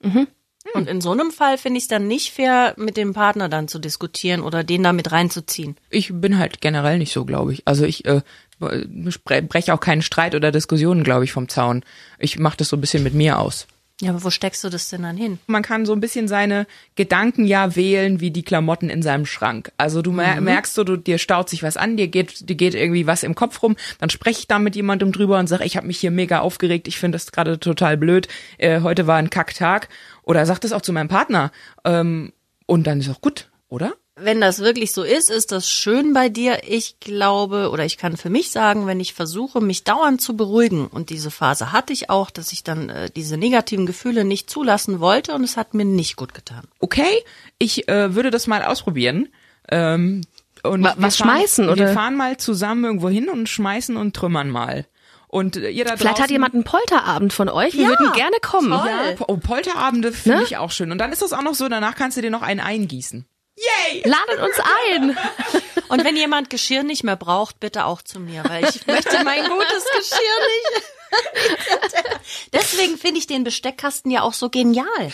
Und 0.76 0.88
in 0.88 1.02
so 1.02 1.12
einem 1.12 1.32
Fall 1.32 1.58
finde 1.58 1.78
ich 1.78 1.84
es 1.84 1.88
dann 1.90 2.08
nicht 2.08 2.32
fair, 2.32 2.74
mit 2.78 2.96
dem 2.96 3.14
Partner 3.14 3.50
dann 3.50 3.68
zu 3.68 3.80
diskutieren 3.80 4.42
oder 4.42 4.64
den 4.64 4.82
da 4.82 4.94
mit 4.94 5.12
reinzuziehen. 5.12 5.76
Ich 5.90 6.10
bin 6.14 6.38
halt 6.40 6.62
generell 6.62 6.98
nicht 7.00 7.12
so, 7.12 7.26
glaube 7.26 7.52
ich. 7.54 7.64
Also 7.68 7.84
ich 7.84 8.06
äh, 8.06 8.22
breche 8.60 9.74
auch 9.74 9.80
keinen 9.80 10.02
Streit 10.02 10.36
oder 10.36 10.52
Diskussionen, 10.52 11.04
glaube 11.04 11.26
ich, 11.26 11.32
vom 11.32 11.50
Zaun. 11.50 11.84
Ich 12.20 12.40
mache 12.40 12.58
das 12.58 12.70
so 12.70 12.78
ein 12.78 12.82
bisschen 12.82 13.04
mit 13.04 13.14
mir 13.14 13.40
aus. 13.40 13.68
Ja, 14.02 14.10
aber 14.10 14.24
wo 14.24 14.32
steckst 14.32 14.64
du 14.64 14.70
das 14.70 14.90
denn 14.90 15.04
dann 15.04 15.16
hin? 15.16 15.40
Man 15.46 15.62
kann 15.62 15.86
so 15.86 15.94
ein 15.94 16.00
bisschen 16.00 16.28
seine 16.28 16.66
Gedanken 16.96 17.46
ja 17.46 17.76
wählen 17.76 18.20
wie 18.20 18.32
die 18.32 18.44
Klamotten 18.44 18.90
in 18.90 19.04
seinem 19.04 19.26
Schrank. 19.26 19.72
Also 19.78 20.02
du 20.02 20.12
mer 20.12 20.42
merkst 20.42 20.74
so, 20.74 20.84
du, 20.84 20.98
dir 20.98 21.20
staut 21.20 21.48
sich 21.48 21.62
was 21.62 21.78
an, 21.78 21.96
dir 21.96 22.08
geht, 22.08 22.50
dir 22.50 22.56
geht 22.56 22.74
irgendwie 22.74 23.06
was 23.06 23.24
im 23.24 23.36
Kopf 23.36 23.62
rum, 23.62 23.76
dann 24.00 24.10
spreche 24.10 24.40
ich 24.40 24.48
da 24.48 24.58
mit 24.58 24.76
jemandem 24.76 25.12
drüber 25.12 25.38
und 25.38 25.48
sage, 25.48 25.64
ich 25.64 25.78
habe 25.78 25.88
mich 25.88 26.00
hier 26.00 26.12
mega 26.12 26.40
aufgeregt, 26.40 26.88
ich 26.88 26.98
finde 26.98 27.18
das 27.18 27.32
gerade 27.32 27.60
total 27.60 27.96
blöd, 27.96 28.28
äh, 28.58 28.82
heute 28.82 29.06
war 29.06 29.18
ein 29.18 29.30
Kacktag. 29.30 29.90
Oder 30.24 30.46
sag 30.46 30.60
das 30.60 30.72
auch 30.72 30.82
zu 30.82 30.94
meinem 30.94 31.10
Partner. 31.10 31.52
Ähm, 31.84 32.34
und 32.66 32.88
dann 32.88 33.00
ist 33.00 33.10
auch 33.10 33.22
gut, 33.22 33.52
oder? 33.68 33.94
Wenn 34.15 34.41
das 34.41 34.60
wirklich 34.60 34.91
so 34.91 35.01
ist, 35.01 35.32
ist 35.32 35.51
das 35.51 35.67
schön 35.67 36.13
bei 36.13 36.29
dir. 36.29 36.60
Ich 36.67 37.00
glaube, 37.00 37.72
oder 37.72 37.84
ich 37.84 37.98
kann 37.98 38.15
für 38.15 38.29
mich 38.29 38.51
sagen, 38.51 38.86
wenn 38.86 39.00
ich 39.00 39.15
versuche, 39.15 39.60
mich 39.60 39.84
dauernd 39.86 40.22
zu 40.22 40.38
beruhigen, 40.38 40.86
und 40.86 41.10
diese 41.10 41.32
Phase 41.32 41.72
hatte 41.72 41.93
ich 41.93 42.12
auch, 42.12 42.29
dass 42.29 42.51
ich 42.53 42.63
dann 42.63 42.89
äh, 42.89 43.10
diese 43.15 43.38
negativen 43.38 43.88
Gefühle 43.88 44.24
nicht 44.24 44.51
zulassen 44.51 45.00
wollte 45.00 45.34
und 45.34 45.43
es 45.43 45.58
hat 45.58 45.74
mir 45.74 45.86
nicht 45.86 46.15
gut 46.15 46.36
getan. 46.36 46.67
okay, 46.79 47.24
ich 47.58 47.88
äh, 47.89 48.13
würde 48.13 48.29
das 48.29 48.46
mal 48.46 48.63
ausprobieren. 48.63 49.29
Ähm, 49.70 50.22
und 50.62 50.84
Wa- 50.84 50.93
wir 50.96 51.01
was 51.03 51.17
fahren, 51.17 51.29
schmeißen, 51.29 51.65
Wir 51.65 51.72
oder? 51.72 51.93
fahren 51.93 52.15
mal 52.15 52.38
zusammen 52.38 52.86
irgendwo 52.86 53.10
hin 53.10 53.29
und 53.29 53.50
schmeißen 53.50 53.98
und 53.98 54.15
trümmern 54.15 54.50
mal. 54.51 54.86
Und 55.27 55.58
äh, 55.58 55.70
ihr 55.72 55.86
da 55.86 55.98
Vielleicht 55.98 56.22
hat 56.22 56.29
jemand 56.29 56.53
einen 56.53 56.63
Polterabend 56.65 57.34
von 57.34 57.50
euch. 57.50 57.74
Wir 57.74 57.84
Ja, 57.86 57.89
würden 57.89 58.12
gerne 58.13 58.36
kommen. 58.43 58.70
toll. 58.70 58.88
Ja, 58.88 59.25
oh, 59.27 59.38
Polterabende 59.38 60.12
finde 60.12 60.38
Ne? 60.39 60.43
ich 60.43 60.58
auch 60.58 60.70
schön. 60.70 60.91
Und 60.91 61.00
dann 61.00 61.12
ist 61.12 61.24
das 61.24 61.34
auch 61.34 61.41
noch 61.41 61.55
so, 61.55 61.67
danach 61.67 61.96
kannst 61.96 62.15
du 62.17 62.22
dir 62.22 62.29
noch 62.29 62.43
einen 62.43 62.60
eingießen. 62.60 63.25
Yay! 63.63 64.03
Ladet 64.05 64.41
uns 64.41 64.55
ein. 64.89 65.17
Und 65.89 66.03
wenn 66.03 66.15
jemand 66.15 66.50
Geschirr 66.50 66.84
nicht 66.84 67.03
mehr 67.03 67.15
braucht, 67.15 67.60
bitte 67.60 67.86
auch 67.86 68.01
zu 68.01 68.20
mir, 68.20 68.43
weil 68.48 68.63
ich 68.63 68.88
möchte 68.88 69.24
mein 69.24 69.43
gutes 69.43 69.86
Geschirr 69.96 70.39
nicht. 70.74 70.84
Deswegen 72.53 72.98
finde 72.98 73.20
ich 73.20 73.27
den 73.27 73.43
Besteckkasten 73.43 74.10
ja 74.10 74.22
auch 74.22 74.34
so 74.34 74.50
genial. 74.50 75.12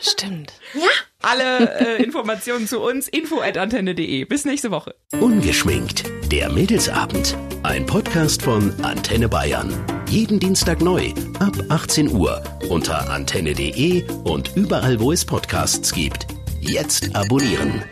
Stimmt. 0.00 0.52
Ja. 0.74 0.88
Alle 1.22 1.78
äh, 1.80 2.02
Informationen 2.02 2.66
zu 2.66 2.80
uns 2.80 3.08
info@antenne.de. 3.08 4.24
Bis 4.24 4.44
nächste 4.44 4.70
Woche. 4.70 4.94
Ungeschminkt. 5.20 6.04
Der 6.30 6.50
Mädelsabend. 6.50 7.36
Ein 7.62 7.86
Podcast 7.86 8.42
von 8.42 8.74
Antenne 8.84 9.28
Bayern. 9.28 9.72
Jeden 10.08 10.38
Dienstag 10.38 10.80
neu 10.80 11.12
ab 11.40 11.56
18 11.68 12.12
Uhr 12.12 12.42
unter 12.68 13.10
antenne.de 13.10 14.04
und 14.24 14.56
überall, 14.56 15.00
wo 15.00 15.12
es 15.12 15.24
Podcasts 15.24 15.92
gibt. 15.92 16.26
Jetzt 16.66 17.14
abonnieren. 17.14 17.84